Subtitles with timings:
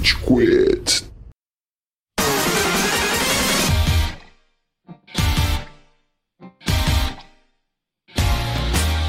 [0.00, 1.10] Rage Quit.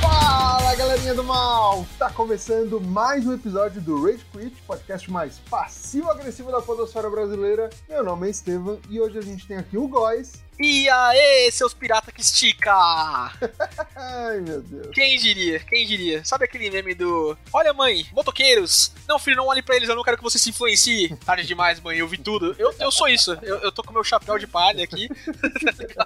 [0.02, 1.86] Fala galerinha do mal!
[1.98, 7.70] Tá começando mais um episódio do Rage Quit, podcast mais passivo-agressivo da podosfera brasileira.
[7.88, 10.44] Meu nome é Estevam e hoje a gente tem aqui o Góis.
[10.60, 12.72] E aí, seus pirata que estica!
[13.96, 14.88] Ai meu Deus.
[14.94, 15.60] Quem diria?
[15.60, 16.24] Quem diria?
[16.24, 18.92] Sabe aquele meme do Olha, mãe, motoqueiros!
[19.08, 21.16] Não, filho, não olhe pra eles, eu não quero que você se influencie.
[21.26, 22.56] Tarde demais, mãe, eu vi tudo.
[22.60, 23.38] Eu, eu sou isso.
[23.42, 25.10] Eu, eu tô com meu chapéu de palha aqui.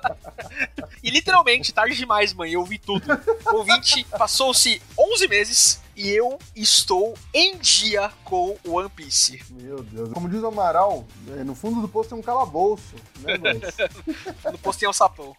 [1.03, 3.05] e literalmente, tarde demais, mãe, eu vi tudo.
[3.47, 9.41] O ouvinte passou-se 11 meses e eu estou em dia com One Piece.
[9.51, 10.11] Meu Deus.
[10.11, 11.05] Como diz o Amaral,
[11.37, 13.35] é, no fundo do posto tem um calabouço, né?
[14.51, 15.35] No posto tem um sapão.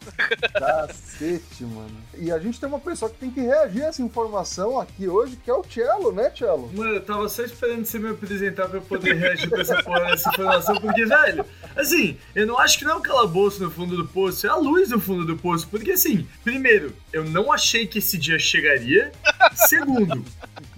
[0.53, 1.97] Cacete, mano.
[2.19, 5.37] E a gente tem uma pessoa que tem que reagir a essa informação aqui hoje,
[5.37, 6.71] que é o Cello, né, Cello?
[6.75, 10.07] Mano, eu tava só esperando você me apresentar pra eu poder reagir com essa porra
[10.07, 11.45] dessa informação, porque, velho,
[11.77, 14.57] assim, eu não acho que não é um calabouço no fundo do poço, é a
[14.57, 19.13] luz no fundo do poço, porque, assim, primeiro, eu não achei que esse dia chegaria,
[19.55, 20.25] segundo,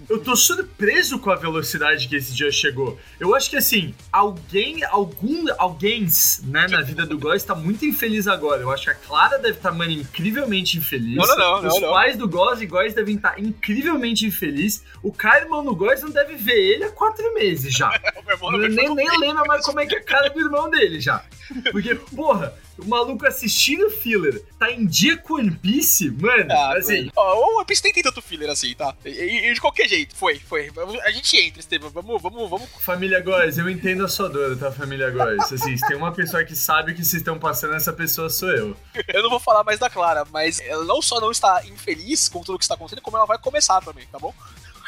[0.09, 2.99] eu tô surpreso com a velocidade que esse dia chegou.
[3.19, 6.07] Eu acho que assim, alguém, algum, alguém,
[6.45, 8.61] né, na vida do Góis tá muito infeliz agora.
[8.61, 11.15] Eu acho que a Clara deve estar, mano, incrivelmente infeliz.
[11.15, 11.93] Não, não, não, Os não, não.
[11.93, 14.83] pais do Góis e Góis devem estar incrivelmente infelizes.
[15.03, 17.89] O cara, irmão do Góis, não deve ver ele há quatro meses já.
[18.19, 20.39] O meu irmão não nem, nem lembra mais como é que é a cara do
[20.39, 21.23] irmão dele já.
[21.71, 27.09] Porque, porra, o maluco assistindo filler tá em dia com One Piece, mano, Ah, assim,
[27.15, 28.93] Ó, o One Piece nem tem tanto filler assim, tá?
[29.05, 30.69] E, e- e de qualquer jeito, foi, foi.
[31.03, 31.89] A gente entra, Estevam.
[31.89, 32.69] Vamos, vamos, vamos.
[32.81, 35.51] Família Góes, eu entendo a sua dor, tá, família Góes?
[35.51, 38.49] Assim, se tem uma pessoa que sabe o que vocês estão passando, essa pessoa sou
[38.49, 38.75] eu.
[39.07, 42.41] Eu não vou falar mais da Clara, mas ela não só não está infeliz com
[42.43, 44.33] tudo que está acontecendo, como ela vai começar também, tá bom?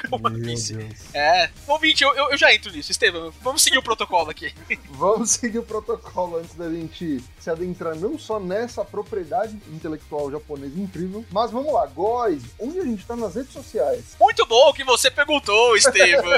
[0.09, 0.73] O One Piece.
[0.73, 1.13] Deus.
[1.13, 1.49] É.
[1.67, 3.31] Ouvinte, eu, eu, eu já entro nisso, Estevam.
[3.41, 4.53] Vamos seguir o protocolo aqui.
[4.91, 10.79] Vamos seguir o protocolo antes da gente se adentrar não só nessa propriedade intelectual japonesa
[10.79, 14.15] incrível, mas vamos lá, Góis, onde a gente tá nas redes sociais?
[14.19, 16.29] Muito bom que você perguntou, Estevam.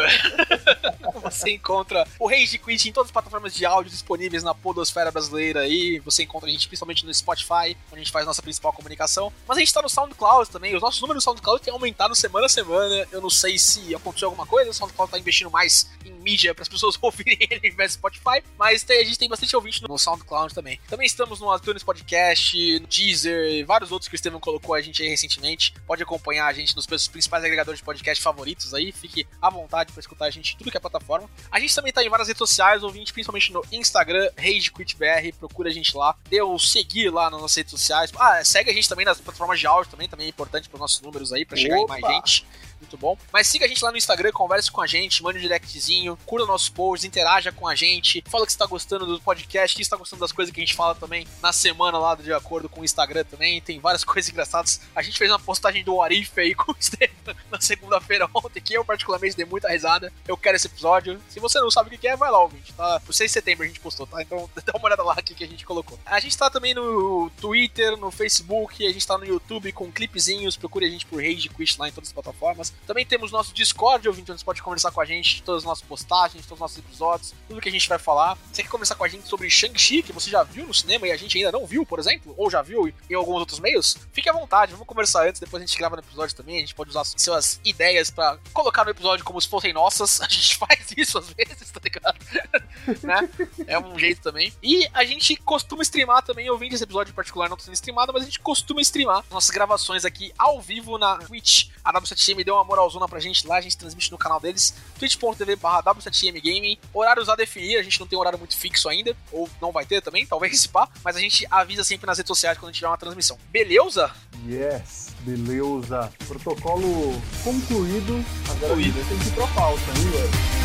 [1.22, 5.62] você encontra o Rage Quit em todas as plataformas de áudio disponíveis na podosfera brasileira
[5.62, 6.00] aí.
[6.00, 9.32] Você encontra a gente principalmente no Spotify, onde a gente faz nossa principal comunicação.
[9.48, 10.76] Mas a gente tá no SoundCloud também.
[10.76, 13.08] Os nossos números no SoundCloud têm aumentado semana a semana.
[13.12, 14.70] Eu não sei se aconteceu alguma coisa.
[14.72, 17.94] O SoundCloud tá investindo mais em mídia para as pessoas ouvirem ele ao invés do
[17.96, 18.44] Spotify.
[18.58, 20.80] Mas tem- a gente tem bastante ouvinte no SoundCloud também.
[20.88, 24.82] Também estamos no iTunes Podcast, no Deezer e vários outros que o Estevam colocou a
[24.82, 25.74] gente aí recentemente.
[25.86, 28.92] Pode acompanhar a gente nos principais agregadores de podcast favoritos aí.
[28.92, 31.30] Fique à vontade para escutar a gente em tudo que é plataforma.
[31.52, 35.34] A gente também tá em várias redes sociais, ouvinte, principalmente no Instagram, RageQuitBR.
[35.40, 36.16] Procura a gente lá.
[36.30, 38.12] Dê o seguir lá nas nossas redes sociais.
[38.18, 41.02] Ah, segue a gente também nas plataformas de áudio também, também é importante para nossos
[41.02, 42.46] números aí, para chegar em mais gente.
[42.84, 43.18] Muito bom.
[43.32, 46.46] Mas siga a gente lá no Instagram, converse com a gente, mande um directzinho, curta
[46.46, 49.96] nossos posts, interaja com a gente, fala que você tá gostando do podcast, que está
[49.96, 52.86] gostando das coisas que a gente fala também na semana lá de acordo com o
[52.86, 53.62] Instagram também.
[53.62, 54.82] Tem várias coisas engraçadas.
[54.96, 58.74] A gente fez uma postagem do Arif aí com o Estevam na segunda-feira ontem, que
[58.74, 60.12] eu particularmente dei muita risada.
[60.28, 61.22] Eu quero esse episódio.
[61.30, 62.74] Se você não sabe o que é, vai lá, ouvinte.
[62.74, 63.00] Tá?
[63.00, 64.22] Por 6 de setembro a gente postou, tá?
[64.22, 65.98] Então dá uma olhada lá aqui que a gente colocou.
[66.06, 70.58] A gente tá também no Twitter, no Facebook, a gente tá no YouTube com clipezinhos.
[70.58, 72.73] Procure a gente por Rage Quit lá em todas as plataformas.
[72.86, 75.86] Também temos nosso Discord, ouvinte, onde você pode conversar com a gente, todas as nossas
[75.86, 78.38] postagens, todos os nossos episódios, tudo que a gente vai falar.
[78.52, 81.12] Você quer conversar com a gente sobre Shang-Chi, que você já viu no cinema e
[81.12, 83.98] a gente ainda não viu, por exemplo, ou já viu em alguns outros meios?
[84.12, 86.76] Fique à vontade, vamos conversar antes, depois a gente grava no episódio também, a gente
[86.76, 90.22] pode usar suas ideias pra colocar no episódio como se fossem nossas.
[90.24, 92.18] A gente faz isso às vezes, tá ligado?
[93.04, 93.30] né?
[93.68, 94.54] É um jeito também.
[94.64, 97.74] E a gente costuma streamar também, eu vim desse episódio em particular, não tô sendo
[97.74, 101.70] streamado, mas a gente costuma streamar nossas gravações aqui ao vivo na Twitch.
[101.84, 105.56] A W7M deu uma moralzona pra gente lá, a gente transmite no canal deles, twitch.tv
[105.56, 106.78] barra W7M Gaming.
[106.94, 110.02] Horários a definir, a gente não tem horário muito fixo ainda, ou não vai ter
[110.02, 112.98] também, talvez se pá, mas a gente avisa sempre nas redes sociais quando tiver uma
[112.98, 113.38] transmissão.
[113.52, 114.12] Beleza?
[114.48, 116.12] Yes, beleza.
[116.28, 118.24] Protocolo concluído.
[118.50, 119.08] Agora Concluído.
[119.10, 120.63] tem que ir pra pauta, hein, velho?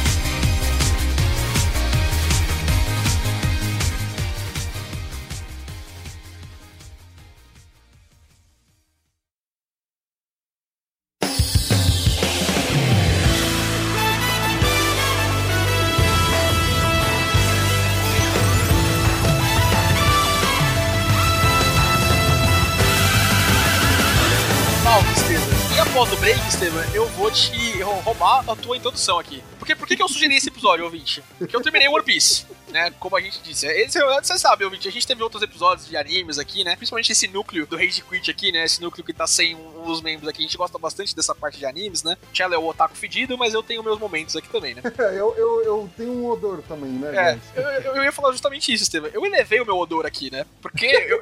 [27.29, 29.43] Vou te rou- roubar a tua introdução aqui.
[29.59, 31.23] Porque por que, que eu sugeri esse episódio, ouvinte?
[31.39, 32.47] Porque eu terminei One Piece.
[32.71, 32.93] Né?
[32.99, 33.67] Como a gente disse.
[33.67, 36.77] Esse, você sabe, ouvinte, a gente teve outros episódios de animes aqui, né?
[36.77, 38.65] Principalmente esse núcleo do Rage Quit aqui, né?
[38.65, 40.41] Esse núcleo que tá sem um dos membros aqui.
[40.41, 42.17] A gente gosta bastante dessa parte de animes, né?
[42.33, 44.83] Tchela é o otaku fedido, mas eu tenho meus momentos aqui também, né?
[44.99, 47.39] eu, eu, eu tenho um odor também, né?
[47.57, 49.11] É, eu, eu, eu, ia falar justamente isso, Estevam.
[49.13, 50.45] Eu elevei o meu odor aqui, né?
[50.61, 51.21] Porque eu,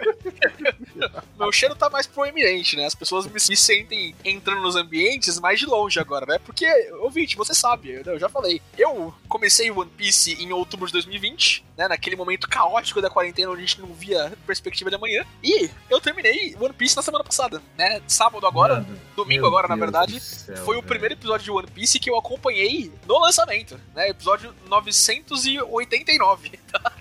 [1.38, 2.86] meu cheiro tá mais proeminente, né?
[2.86, 6.38] As pessoas me, me, sentem entrando nos ambientes mais de longe agora, né?
[6.44, 6.66] Porque,
[7.00, 8.60] ouvinte, você sabe, eu já falei.
[8.76, 11.35] Eu comecei One Piece em outubro de 2020,
[11.76, 11.88] né?
[11.88, 15.24] Naquele momento caótico da quarentena onde a gente não via perspectiva de amanhã.
[15.42, 18.00] E eu terminei One Piece na semana passada, né?
[18.06, 21.68] Sábado agora, Mano, domingo agora, Deus na verdade, céu, foi o primeiro episódio de One
[21.68, 24.08] Piece que eu acompanhei no lançamento, né?
[24.08, 26.92] Episódio 989, tá?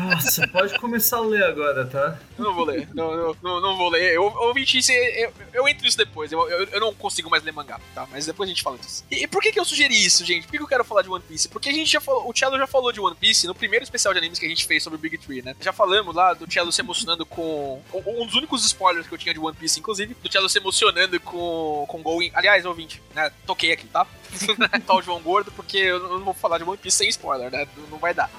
[0.00, 2.18] Nossa, pode começar a ler agora, tá?
[2.38, 4.14] Não vou ler, não, não, não vou ler.
[4.14, 6.32] Eu ouvi isso, eu, eu entro isso depois.
[6.32, 8.06] Eu, eu, eu, não consigo mais ler mangá, tá?
[8.10, 9.04] Mas depois a gente fala disso.
[9.10, 10.44] E, e, por que, que eu sugeri isso, gente?
[10.44, 11.48] Por que, que eu quero falar de One Piece?
[11.48, 14.12] Porque a gente já falou, o Cello já falou de One Piece no primeiro especial
[14.12, 15.54] de animes que a gente fez sobre o Big Tree, né?
[15.60, 17.80] Já falamos lá do Cello se emocionando com.
[17.94, 21.18] Um dos únicos spoilers que eu tinha de One Piece, inclusive, do Cello se emocionando
[21.20, 22.30] com, com Going.
[22.34, 23.30] Aliás, ouvinte, né?
[23.46, 24.06] Toquei aqui, tá?
[24.86, 27.66] tá o João Gordo, porque eu não vou falar de One Piece sem spoiler, né?
[27.90, 28.30] Não vai dar.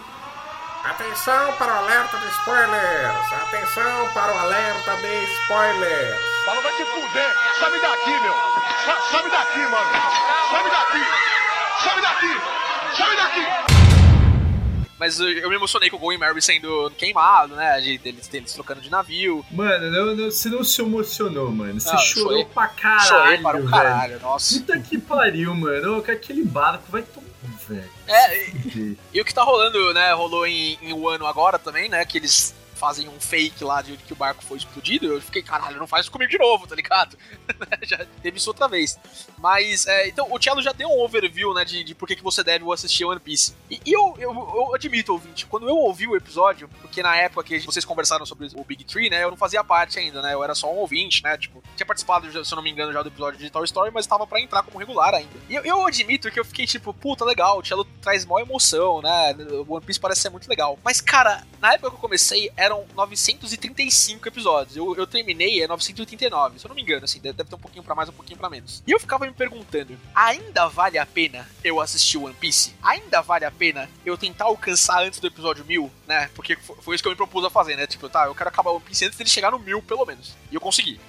[0.87, 3.33] Atenção para o alerta de spoilers!
[3.33, 6.17] Atenção para o alerta de spoilers!
[6.45, 7.33] Fala, vai te fuder!
[7.59, 8.33] Sabe daqui, meu!
[8.85, 9.91] Sa sabe daqui, mano!
[10.49, 11.03] Sabe daqui!
[11.83, 12.95] Sabe daqui!
[12.95, 13.77] Sabe daqui!
[14.97, 17.81] Mas eu me emocionei com o Going Mary sendo queimado, né?
[17.81, 19.45] De, deles, deles trocando de navio.
[19.51, 21.81] Mano, não, não, você não se emocionou, mano.
[21.81, 23.07] Você não, chorou chorei, pra caralho.
[23.07, 24.21] Chorei para o caralho, velho.
[24.21, 24.57] nossa.
[24.57, 25.97] Puta que pariu, mano.
[25.97, 27.26] Aquele barco vai tomar
[27.67, 27.89] velho.
[28.07, 30.13] É, e, e, o que tá rolando, né?
[30.13, 32.03] Rolou em, em um ano agora também, né?
[32.05, 35.77] Que eles fazem um fake lá de que o barco foi explodido, eu fiquei, caralho,
[35.77, 37.17] não faz isso comigo de novo, tá ligado?
[37.83, 38.97] já teve isso outra vez.
[39.37, 42.43] Mas, é, então, o Cello já deu um overview, né, de, de por que, você
[42.43, 43.55] deve assistir One Piece.
[43.69, 47.43] E, e eu, eu, eu, admito, ouvinte, quando eu ouvi o episódio, porque na época
[47.43, 50.43] que vocês conversaram sobre o Big Tree, né, eu não fazia parte ainda, né, eu
[50.43, 53.09] era só um ouvinte, né, tipo, tinha participado, se eu não me engano, já do
[53.09, 55.37] episódio de Toy Story, mas tava pra entrar como regular ainda.
[55.49, 59.01] E eu, eu admito que eu fiquei tipo, puta, legal, o Cello traz maior emoção,
[59.01, 59.35] né,
[59.67, 60.77] o One Piece parece ser muito legal.
[60.83, 64.77] Mas, cara, na época que eu comecei, eram 935 episódios.
[64.77, 67.83] Eu, eu terminei é 989, se eu não me engano, assim, deve, ter um pouquinho
[67.83, 68.83] para mais, um pouquinho para menos.
[68.85, 72.75] E eu ficava me perguntando, ainda vale a pena eu assistir One Piece?
[72.81, 76.29] Ainda vale a pena eu tentar alcançar antes do episódio 1000, né?
[76.35, 77.87] Porque foi isso que eu me propus a fazer, né?
[77.87, 80.35] Tipo, tá, eu quero acabar One Piece antes dele chegar no 1000, pelo menos.
[80.51, 80.99] E eu consegui.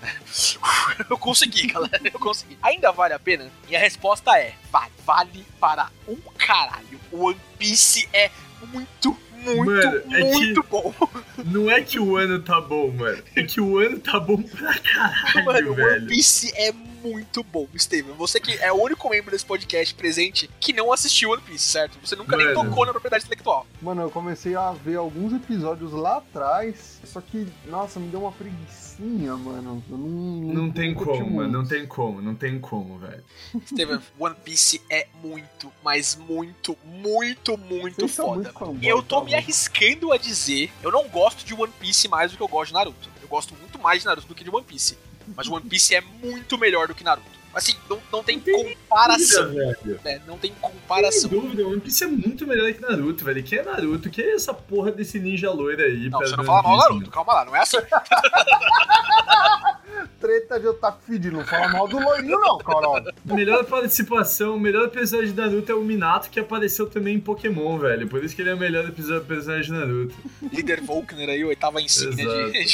[1.10, 2.58] eu consegui, galera, eu consegui.
[2.62, 3.50] Ainda vale a pena?
[3.68, 4.92] E a resposta é, vale.
[5.04, 7.00] Vale para um caralho.
[7.10, 8.30] One Piece é
[8.72, 10.94] muito muito, mano, é muito que, bom.
[11.44, 13.22] Não é que o ano tá bom, mano.
[13.36, 15.96] É que o ano tá bom pra caralho, mano, velho.
[15.96, 18.14] One Piece é muito bom, Steven.
[18.14, 21.98] Você que é o único membro desse podcast presente que não assistiu One Piece, certo?
[22.04, 22.52] Você nunca mano.
[22.52, 23.66] nem tocou na propriedade intelectual.
[23.80, 28.32] Mano, eu comecei a ver alguns episódios lá atrás, só que, nossa, me deu uma
[28.32, 29.82] preguiça mano.
[29.88, 31.52] não, não, não tem como, mano.
[31.52, 33.24] Não tem como, não tem como, velho.
[33.66, 38.52] Steven, One Piece é muito, mas muito, muito, muito Vocês foda.
[38.60, 42.32] Muito eu tô tá me arriscando a dizer, eu não gosto de One Piece mais
[42.32, 43.08] do que eu gosto de Naruto.
[43.22, 44.98] Eu gosto muito mais de Naruto do que de One Piece.
[45.36, 47.37] Mas One Piece é muito melhor do que Naruto.
[47.54, 49.44] Assim, não, não tem, tem comparação.
[49.44, 51.30] Dúvida, é, não tem comparação.
[51.30, 53.42] Sem dúvida, One Piece é muito melhor que Naruto, velho.
[53.42, 54.10] Quem é Naruto?
[54.10, 56.08] Quem é essa porra desse ninja loiro aí?
[56.08, 57.78] Não, você não fala mal Naruto, calma lá, não é assim.
[60.48, 63.02] Treta de otaku fedido, não fala mal do loirinho não, Carol.
[63.24, 67.78] Melhor participação, o melhor personagem de Naruto é o Minato, que apareceu também em Pokémon,
[67.78, 68.08] velho.
[68.08, 70.14] Por isso que ele é o melhor personagem de Naruto.
[70.50, 72.64] Líder Volkner aí, oitava insígnia de,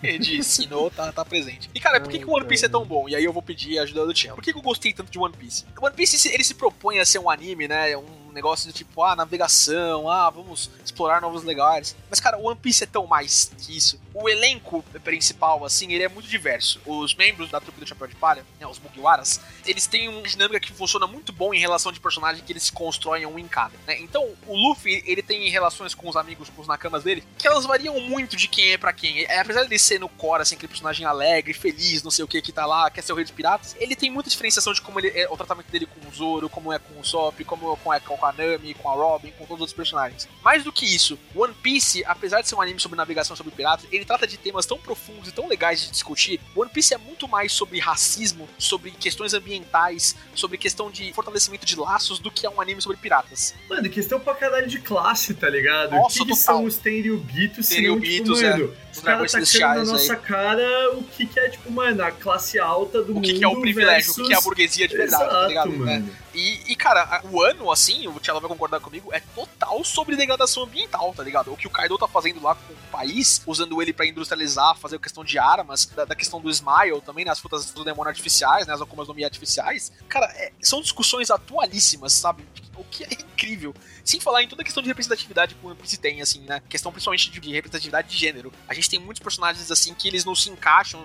[0.00, 1.68] de, de Sinnoh, tá, tá presente.
[1.74, 3.06] E cara, por que, que o One Piece é tão bom?
[3.06, 4.34] E aí eu vou pedir a ajuda do Tião.
[4.34, 5.66] Por que, que eu gostei tanto de One Piece?
[5.78, 7.94] One Piece, ele se propõe a ser um anime, né?
[7.96, 11.96] Um negócio do tipo, ah, navegação, ah, vamos explorar novos lugares.
[12.08, 14.00] Mas, cara, o One Piece é tão mais que isso.
[14.12, 16.80] O elenco principal, assim, ele é muito diverso.
[16.84, 20.60] Os membros da trupe do Chapéu de Palha, né, os Mugiwaras, eles têm uma dinâmica
[20.60, 23.74] que funciona muito bom em relação de personagem que eles constroem um em cada.
[23.86, 23.98] Né?
[24.00, 27.64] Então, o Luffy, ele tem relações com os amigos, com os nakamas dele, que elas
[27.64, 29.24] variam muito de quem é para quem.
[29.24, 32.28] É, apesar de ele ser no core, assim, aquele personagem alegre, feliz, não sei o
[32.28, 34.80] que, que tá lá, quer ser o rei dos piratas, ele tem muita diferenciação de
[34.80, 37.94] como ele é, o tratamento dele com o Zoro, como é com o Sop, como
[37.94, 40.28] é com com a Nami, com a Robin, com todos os outros personagens.
[40.44, 43.86] Mais do que isso, One Piece, apesar de ser um anime sobre navegação sobre piratas,
[43.90, 46.40] ele trata de temas tão profundos e tão legais de discutir.
[46.54, 51.76] One Piece é muito mais sobre racismo, sobre questões ambientais, sobre questão de fortalecimento de
[51.76, 53.54] laços do que é um anime sobre piratas.
[53.68, 55.92] Mano, questão pra caralho de classe, tá ligado?
[55.92, 58.90] Nossa, o que, que são os Tenryubitos, Tenryubitos, tipo, mano, é.
[58.90, 60.18] Os caras tacando na nossa aí.
[60.18, 63.36] cara o que, que é, tipo, mano, a classe alta do o que mundo.
[63.36, 64.18] O que é o privilégio, versus...
[64.18, 65.70] o que é a burguesia de verdade, Exato, tá ligado?
[65.70, 66.10] Mano.
[66.29, 66.29] É.
[66.34, 70.16] E, e, cara, a- o ano, assim, o Tchela vai concordar comigo, é total sobre
[70.16, 71.52] degradação ambiental, tá ligado?
[71.52, 74.98] O que o Kaido tá fazendo lá com o país, usando ele pra industrializar, fazer
[75.00, 77.30] questão de armas, da, da questão do Smile também, né?
[77.32, 78.74] As frutas do demônio artificiais, né?
[78.74, 79.90] As Akumas no Mi artificiais.
[80.08, 82.44] Cara, é- são discussões atualíssimas, sabe?
[82.76, 83.74] O que é incrível.
[84.04, 86.62] Sem falar em toda a questão de representatividade que Piece tem, assim, né?
[86.68, 88.52] Questão principalmente de, de representatividade de gênero.
[88.66, 91.04] A gente tem muitos personagens, assim, que eles não se encaixam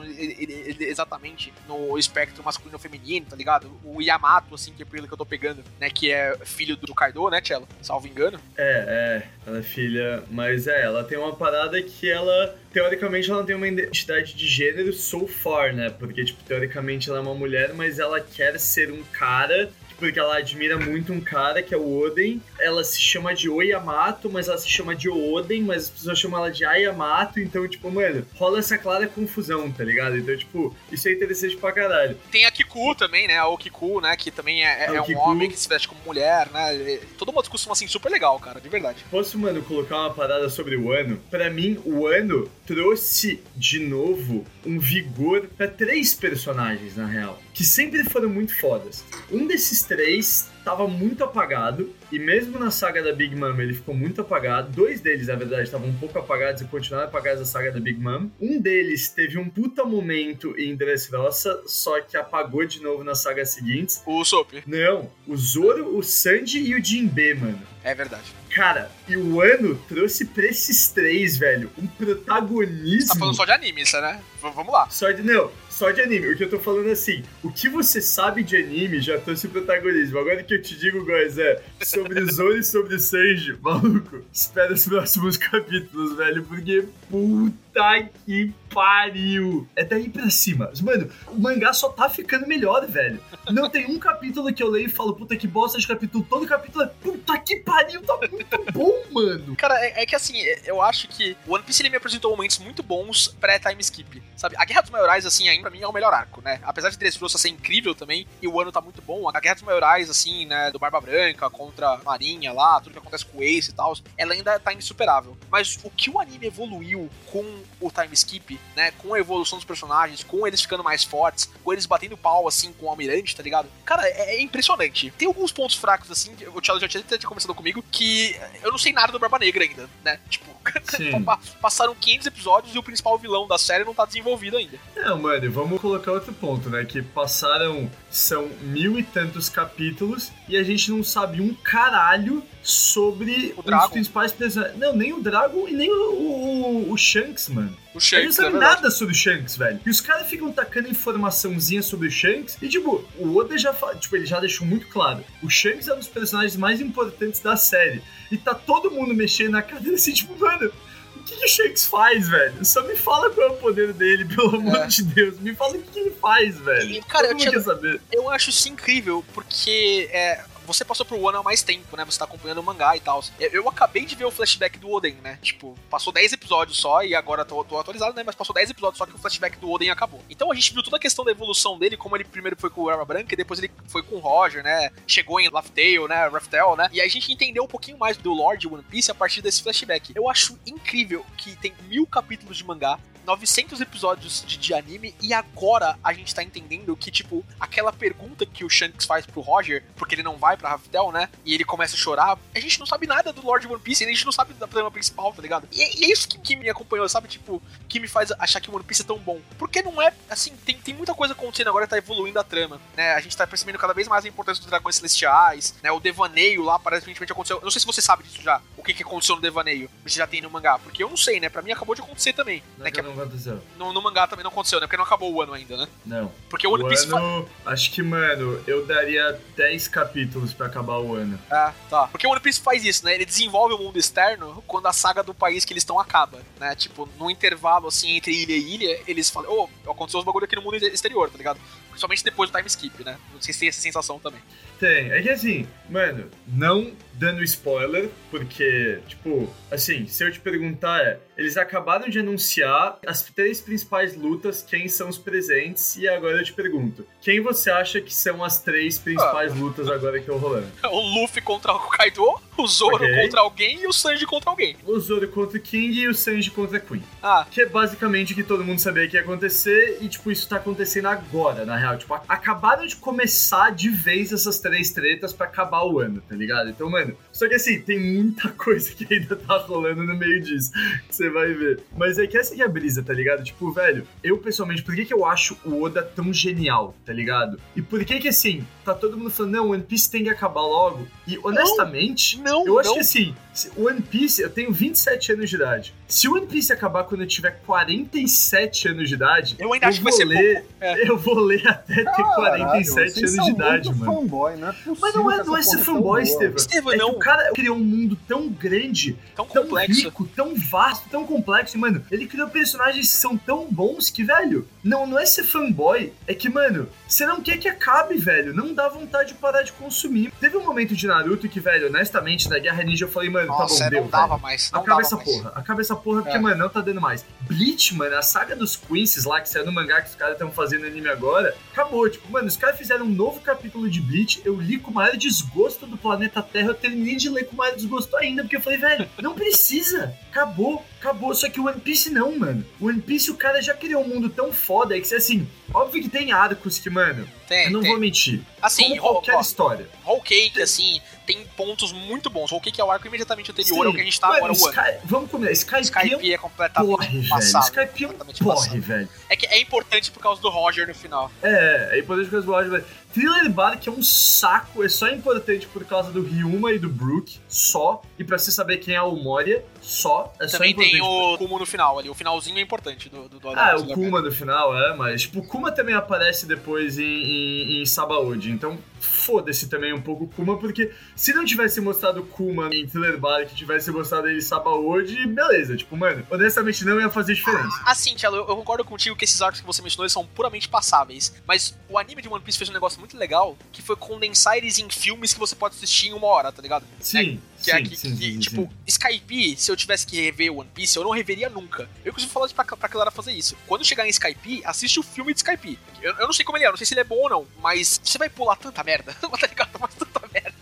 [0.80, 3.80] exatamente no espectro masculino ou feminino, tá ligado?
[3.84, 5.90] O Yamato, assim, que é pelo que eu tô pegando, né?
[5.90, 7.68] Que é filho do Kaido, né, Cello?
[7.82, 8.40] Salvo engano.
[8.58, 13.40] É, é, ela é filha, mas é, ela tem uma parada que ela, teoricamente, ela
[13.40, 15.90] não tem uma identidade de gênero so far, né?
[15.90, 20.38] Porque, tipo, teoricamente ela é uma mulher, mas ela quer ser um cara, porque ela
[20.38, 22.42] admira muito um cara que é o Oden.
[22.60, 26.40] Ela se chama de Oyamato, mas ela se chama de Oden, mas as pessoas chamam
[26.40, 30.18] ela de Ayamato, então, tipo, mano, rola essa clara confusão, tá ligado?
[30.18, 32.18] Então, tipo, isso é interessante pra caralho.
[32.32, 33.38] Tem a Kiku também, né?
[33.38, 34.16] A Okiku, né?
[34.18, 36.76] Que também é, é A um homem que se veste como mulher, né?
[36.76, 39.06] É Toda uma discussão, assim, super legal, cara, de verdade.
[39.10, 41.20] Posso, mano, colocar uma parada sobre o ano?
[41.32, 47.64] Pra mim, o ano trouxe de novo um vigor pra três personagens, na real, que
[47.64, 49.04] sempre foram muito fodas.
[49.32, 53.94] Um desses três tava muito apagado, e mesmo na saga da Big Mom ele ficou
[53.96, 54.72] muito apagado.
[54.72, 58.00] Dois deles, na verdade, estavam um pouco apagados e continuaram apagados da saga da Big
[58.02, 58.30] Mom.
[58.42, 63.52] Um deles teve um puta momento em Dressrosa, só que apagou de novo nas sagas
[63.52, 64.02] seguintes.
[64.06, 67.62] O Soap, Não, o Zoro, o Sanji e o Jinbe, mano.
[67.84, 68.34] é verdade.
[68.50, 73.02] Cara, e o ano trouxe pra esses três, velho, um protagonismo.
[73.02, 74.22] Você tá falando só de anime, isso, né?
[74.42, 74.90] V- vamos lá.
[74.90, 75.22] Só de.
[75.22, 76.30] Não, só de anime.
[76.30, 79.48] O que eu tô falando é assim: o que você sabe de anime já trouxe
[79.48, 80.18] protagonismo.
[80.18, 84.24] Agora que eu te digo, guys, é sobre Zoro e sobre Sanji, maluco.
[84.32, 89.68] Espera os próximos capítulos, velho, porque puta que pariu.
[89.76, 90.72] É daí pra cima.
[90.82, 93.22] Mano, o mangá só tá ficando melhor, velho.
[93.50, 96.26] Não tem um capítulo que eu leio e falo, puta que bosta de capítulo.
[96.30, 99.56] Todo capítulo é, puta que pariu, tá muito bom, mano.
[99.56, 102.32] Cara, é, é que assim, é- eu acho que o One Piece ele me apresentou
[102.32, 104.56] momentos muito bons pré-time skip, sabe?
[104.58, 106.60] A Guerra dos Maiorais, assim, ainda pra mim é o melhor arco, né?
[106.64, 109.64] Apesar de Dressrosa ser incrível também, e o ano tá muito bom, a Guerra dos
[109.64, 113.44] Maiorais, assim, né, do Barba Branca contra a Marinha lá, tudo que acontece com o
[113.44, 115.38] Ace e tal, ela ainda tá insuperável.
[115.50, 116.95] Mas o que o anime evoluiu
[117.32, 121.50] com o time skip, né, com a evolução dos personagens, com eles ficando mais fortes,
[121.64, 123.68] com eles batendo pau, assim, com o Almirante, tá ligado?
[123.84, 125.12] Cara, é, é impressionante.
[125.18, 128.78] Tem alguns pontos fracos, assim, o Thiago já tinha, tinha conversado comigo, que eu não
[128.78, 130.20] sei nada do Barba Negra ainda, né?
[130.30, 130.56] Tipo,
[131.62, 134.78] passaram 500 episódios e o principal vilão da série não tá desenvolvido ainda.
[134.96, 136.86] Não, mano, vamos colocar outro ponto, né?
[136.86, 143.54] Que passaram, são mil e tantos capítulos e a gente não sabe um caralho sobre
[143.56, 144.78] O os principais personagens.
[144.80, 147.76] Não, nem o Dragon e nem o, o, o Shanks, mano.
[147.94, 149.80] O A gente não Shanks, é nada sobre o Shanks, velho.
[149.86, 152.58] E os caras ficam tacando informaçãozinha sobre o Shanks.
[152.62, 155.24] E, tipo, o Oda já fa- tipo, ele já deixou muito claro.
[155.42, 158.02] O Shanks é um dos personagens mais importantes da série.
[158.32, 160.72] E tá todo mundo mexendo na cadeira assim, tipo, mano.
[161.16, 162.64] O que, que o Shanks faz, velho?
[162.64, 164.88] Só me fala qual é o poder dele, pelo amor É.
[164.88, 165.40] de Deus.
[165.40, 166.90] Me fala o que, que ele faz, velho.
[166.92, 168.02] E, cara, Todo eu mundo tinha- quer saber.
[168.12, 172.04] Eu acho isso incrível, porque é, você passou por One há mais tempo, né?
[172.06, 173.24] Você tá acompanhando o mangá e tal.
[173.40, 175.40] Eu, acabei de ver o flashback do Oden, né?
[175.42, 178.24] Tipo, passou 10 episódios só e agora tô, tô atualizado, né?
[178.26, 180.22] Mas passou 10 episódios só que o flashback do Oden acabou.
[180.30, 182.82] Então a gente viu toda a questão da evolução dele, como ele primeiro foi com
[182.82, 184.92] o Arma Branca e depois ele foi com o Roger, né?
[185.08, 186.28] Chegou em Laughtale, né?
[186.28, 186.90] Raftel, né?
[186.92, 190.14] E a gente entendeu um pouquinho mais do Lord One Piece a partir desse flashback.
[190.16, 195.34] Eu acho incrível que tem mil capítulos de mangá, 900 episódios de, de anime e
[195.34, 199.84] agora a gente tá entendendo que, tipo, aquela pergunta que o Shanks faz pro Roger,
[199.96, 201.30] porque ele não vai pra Raftel, né?
[201.44, 204.08] E ele começa a chorar, a gente não sabe nada do Lord One Piece, a
[204.08, 205.68] gente não sabe da trama principal, tá ligado?
[205.72, 207.28] E, e é isso que, que me acompanhou, sabe?
[207.28, 209.40] Tipo, que me faz achar que o One Piece é tão bom.
[209.58, 213.14] Porque não é, assim, tem, tem muita coisa acontecendo agora, tá evoluindo a trama, né?
[213.14, 215.92] A gente tá percebendo cada vez mais a importância dos dragões celestiais, né?
[215.92, 217.58] O devaneio lá aparentemente aconteceu.
[217.58, 220.18] Eu não sei se você sabe disso já, o que, que aconteceu no devaneio, se
[220.18, 221.50] já tem no mangá, porque eu não sei, né?
[221.50, 222.62] Pra mim acabou de acontecer também.
[222.78, 222.92] Né?
[222.92, 223.62] Que não aconteceu.
[223.78, 224.88] no, no mangá também não aconteceu, né?
[224.88, 225.88] Porque não acabou o ano ainda, né?
[226.06, 226.32] Não.
[226.50, 231.16] Porque o One Piece ano, acho que, mano, eu daria 10 capítulos pra acabar o
[231.16, 231.40] ano.
[231.50, 232.08] Ah, tá.
[232.08, 233.16] Porque o One Piece faz isso, né?
[233.16, 236.76] Ele desenvolve o mundo externo quando a saga do país que eles estão acaba, né?
[236.76, 240.56] Tipo, no intervalo, assim, entre ilha e ilha, eles falam, ô, aconteceu os bagulho aqui
[240.56, 241.60] no mundo exterior, tá ligado?
[241.96, 243.18] Principalmente depois do time skip, né?
[243.34, 244.42] Não sei se tem essa sensação também.
[244.78, 245.10] Tem.
[245.12, 251.18] É que assim, mano, não dando spoiler, porque, tipo, assim, se eu te perguntar é,
[251.38, 256.44] eles acabaram de anunciar as três principais lutas, quem são os presentes, e agora eu
[256.44, 259.56] te pergunto, quem você acha que são as três principais Ah.
[259.56, 260.68] lutas agora que estão rolando?
[260.92, 262.26] O Luffy contra o Kaido,
[262.58, 263.22] o Zoro Ok.
[263.24, 264.76] contra alguém e o Sanji contra alguém.
[264.86, 267.04] O Zoro contra o King e o Sanji contra a Queen.
[267.24, 270.50] Ah, Que é basicamente o que todo mundo sabia que ia acontecer, e tipo, isso
[270.50, 271.85] tá acontecendo agora, na real.
[271.98, 276.36] Tipo, a- acabaram de começar de vez essas três tretas pra acabar o ano, tá
[276.36, 276.70] ligado?
[276.70, 280.72] Então, mano, só que assim, tem muita coisa que ainda tá rolando no meio disso,
[281.08, 281.82] que você vai ver.
[281.96, 283.44] Mas é que essa que é a brisa, tá ligado?
[283.44, 287.60] Tipo, velho, eu pessoalmente, por que que eu acho o Oda tão genial, tá ligado?
[287.76, 290.62] E por que que assim, tá todo mundo falando, não, One Piece tem que acabar
[290.62, 291.08] logo?
[291.28, 292.96] E honestamente, Não, eu acho não.
[292.96, 293.36] que assim,
[293.78, 295.94] One Piece, eu tenho 27 anos de idade.
[296.08, 299.98] Se o One Piece acabar quando eu tiver 47 anos de idade, Eu ainda acho
[300.00, 300.68] que vai ser ler, pouco.
[300.82, 301.10] É.
[301.10, 304.06] Eu vou ler até ter Caralho, 47 vocês anos de idade, mano.
[304.22, 306.24] fanboy, não é possível Mas não é, não é ser tão fanboy.
[306.24, 306.56] Estevam.
[306.56, 307.10] Estevam, É que não.
[307.12, 310.04] o cara criou um mundo tão grande, Tão tão complexo.
[310.06, 311.76] rico, tão vasto, tão complexo.
[311.78, 315.44] E, mano, ele criou personagens que são tão bons que, velho, não, não é ser
[315.44, 316.14] fanboy.
[316.28, 318.54] É que, mano, você não quer que acabe, velho.
[318.54, 320.32] Não dá vontade de parar de consumir.
[320.40, 323.80] Teve um momento de Naruto que, velho, honestamente, na Guerra Ninja eu falei, mano, Nossa,
[323.80, 324.42] tá é, bom, deu, não dava velho.
[324.42, 324.72] mais.
[324.72, 325.30] Não Acaba dava essa mais.
[325.30, 326.40] porra, acaba essa porra, porque, É.
[326.40, 327.26] mano, não tá dando mais.
[327.42, 330.52] Bleach, mano, a saga dos Quinces lá, que saiu no mangá que os caras estão
[330.52, 332.10] fazendo anime agora, acabou.
[332.10, 335.16] Tipo, mano, os caras fizeram um novo capítulo de Bleach, eu li com o maior
[335.16, 338.62] desgosto do planeta Terra, eu terminei de ler com o maior desgosto ainda, porque eu
[338.62, 340.14] falei, velho, não precisa.
[340.32, 341.34] Acabou, acabou.
[341.36, 342.66] Só que o One Piece não, mano.
[342.80, 346.02] O One Piece, o cara já criou um mundo tão foda, é que, assim, óbvio
[346.02, 347.92] que tem arcos que, mano, Tem, eu não tem.
[347.92, 348.42] vou mentir.
[348.62, 349.88] Assim, como qualquer ó, história.
[350.06, 352.52] Whole Cake, assim, tem pontos muito bons.
[352.52, 353.86] Whole Cake é o arco imediatamente anterior Sim.
[353.88, 354.56] ao que a gente tá agora, o ano.
[354.56, 357.30] Sky, vamos combinar, Skype, Skype é completamente porre, velho.
[357.30, 357.64] passado.
[357.64, 358.82] Skype é completamente porre, passado.
[358.82, 359.10] velho.
[359.30, 361.32] É que é importante por causa do Roger no final.
[361.42, 362.86] É, é importante por causa do Roger, velho.
[363.14, 367.40] Thriller Bark é um saco, é só importante por causa do Ryuma e do Brook,
[367.48, 368.02] só.
[368.20, 370.34] E pra você saber quem é o Moria, só.
[370.38, 370.92] É só Também importante.
[370.92, 372.10] tem o Kumo no final ali.
[372.10, 375.40] O finalzinho é importante do, do, do Ah, o Kuma no final, é, mas tipo,
[375.40, 380.28] o Kuma também aparece depois em, em, em Sabaody, então foda-se também um pouco o
[380.28, 385.28] Kuma, porque se não tivesse mostrado o Kuma em Thriller Bark, tivesse mostrado ele Sabaody,
[385.28, 387.82] beleza, tipo, mano, honestamente não ia fazer diferença.
[387.86, 391.34] Assim, Tchelo, eu eu concordo contigo que esses arcos que você mencionou são puramente passáveis.
[391.46, 394.80] Mas o anime de One Piece fez um negócio muito legal, que foi condensar eles
[394.80, 396.86] em filmes que você pode assistir em uma hora, tá ligado?
[397.00, 398.70] Sim, Que é sim, que, sim, que, sim, tipo, sim.
[398.88, 401.90] Skype, se eu tivesse que rever One Piece, eu não reveria nunca.
[402.04, 403.58] Eu inclusive falo pra, pra galera fazer isso.
[403.68, 405.80] Quando chegar em Skype, assiste o filme de Skype.
[406.02, 407.30] Eu, eu não sei como ele é, eu não sei se ele é bom ou
[407.30, 409.80] não, mas você vai pular tanta merda, tá ligado?
[409.80, 410.56] Mas tanta merda.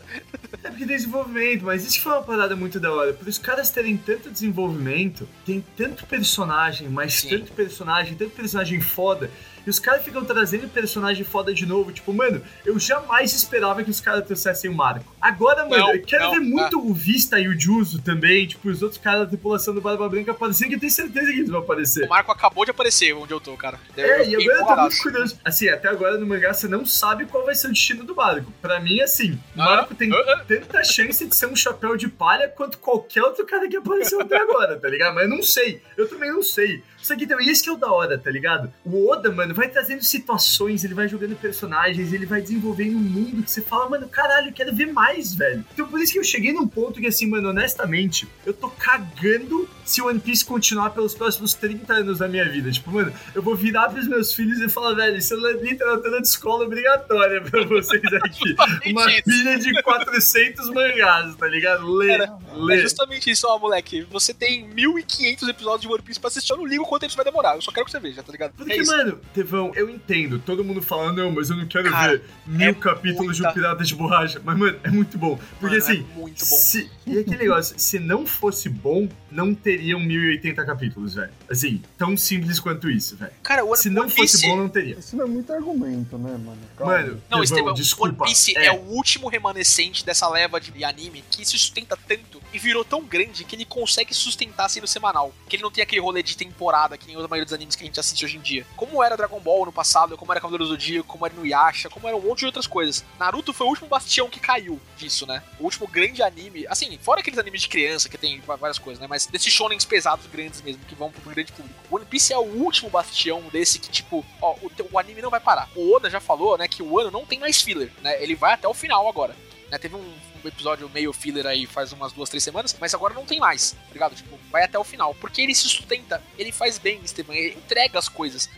[0.63, 3.13] É porque desenvolvimento, mas isso que foi uma parada muito da hora.
[3.13, 7.29] Por os caras terem tanto desenvolvimento, tem tanto personagem, mas Sim.
[7.29, 9.29] tanto personagem, tanto personagem foda.
[9.65, 11.91] E os caras ficam trazendo personagem foda de novo.
[11.91, 15.13] Tipo, mano, eu jamais esperava que os caras trouxessem o Marco.
[15.21, 18.47] Agora, mano, Não, eu quero não, ver muito o Vista e o Juzo também.
[18.47, 21.39] Tipo, os outros caras da tripulação do Barba Branca aparecendo, que eu tenho certeza que
[21.39, 22.05] eles vão aparecer.
[22.05, 23.79] O Marco acabou de aparecer onde eu tô, cara.
[23.95, 25.39] É, e agora eu tô muito curioso.
[25.45, 28.51] Assim, até agora no mangá você não sabe qual vai ser o destino do Marco.
[28.61, 30.45] Pra mim, assim, o Ah, Marco tem ah, ah.
[30.47, 34.37] tanta chance de ser um chapéu de palha quanto qualquer outro cara que apareceu até
[34.37, 35.15] agora, tá ligado?
[35.15, 35.81] Mas eu não sei.
[35.97, 36.83] Eu também não sei.
[37.03, 38.74] Só que também, isso que é o da hora, tá ligado?
[38.85, 43.44] O Oda, mano, vai trazendo situações, ele vai jogando personagens, ele vai desenvolvendo um mundo
[43.44, 45.63] que você fala, mano, caralho, eu quero ver mais, velho.
[45.74, 49.68] Então por isso que eu cheguei num ponto que, assim, mano, honestamente, eu tô cagando
[49.85, 52.72] se o One Piece continuar pelos próximos 30 anos da minha vida.
[52.72, 56.27] Tipo, mano, eu vou virar pros meus filhos e falar, velho, isso é literatura de
[56.27, 58.55] escola obrigatória pra vocês aqui.
[58.92, 61.92] Uma pilha de 400 mangás, tá ligado?
[61.94, 62.77] Lê, Cara, É lê.
[62.79, 64.03] justamente isso, ó, moleque.
[64.11, 66.51] Você tem 1500 episódios de One Piece pra assistir.
[66.53, 67.56] Eu não ligo quanto isso vai demorar.
[67.56, 68.53] Eu só quero que você veja, tá ligado?
[68.53, 68.92] Porque, é isso.
[68.92, 70.40] mano, Tevão, eu entendo.
[70.40, 73.50] Todo mundo fala, não, mas eu não quero Cara, ver mil é capítulos de muita-
[73.50, 74.42] um Pirata de Borracha.
[74.44, 75.38] Mas, mano, é muito bom.
[75.60, 76.56] Porque, Mano, é assim, muito bom.
[76.56, 81.32] se- e aquele negócio, se não fosse bom, não teriam 1080 capítulos, velho.
[81.50, 83.32] Assim, tão simples quanto isso, velho.
[83.42, 84.48] Cara, o One, Se não One fosse Piece...
[84.48, 84.96] bom, não teria.
[85.00, 86.58] Isso não é muito argumento, né, mano?
[86.77, 86.94] Calma.
[86.94, 88.24] Mano, Não, Tevão, Esteban, desculpa.
[88.24, 88.72] One Piece é, é.
[88.72, 93.44] o último remanescente dessa leva de anime que se sustenta tanto e virou tão grande
[93.44, 95.34] que ele consegue sustentar sendo semanal.
[95.50, 97.83] Que ele não tem aquele rolê de temporada que nem a maioria dos animes que
[97.83, 98.65] a gente assiste hoje em dia.
[98.75, 101.89] Como era Dragon Ball no passado, como era Cavaleiro do Zodíaco, como era no Yasha,
[101.89, 103.03] como era um monte de outras coisas.
[103.19, 105.43] Naruto foi o último bastião que caiu disso, né?
[105.59, 109.07] O último grande anime, assim, fora aqueles animes de criança que tem várias coisas, né?
[109.07, 111.75] Mas desses shonens pesados grandes mesmo, que vão pro grande público.
[111.89, 115.39] One Piece é o último bastião desse que, tipo, ó, o, o anime não vai
[115.39, 115.69] parar.
[115.75, 118.22] O Oda já falou, né, que o ano não tem mais filler, né?
[118.22, 119.35] Ele vai até o final agora.
[119.73, 123.14] Né, teve um, um episódio meio filler aí faz umas duas, três semanas, mas agora
[123.14, 124.14] não tem mais, tá ligado?
[124.14, 125.14] Tipo, vai até o final.
[125.14, 128.49] Porque ele se sustenta, ele faz bem, Esteban, ele entrega as coisas.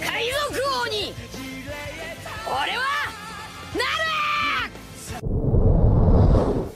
[0.00, 1.14] 海賊王に
[2.46, 2.84] 俺は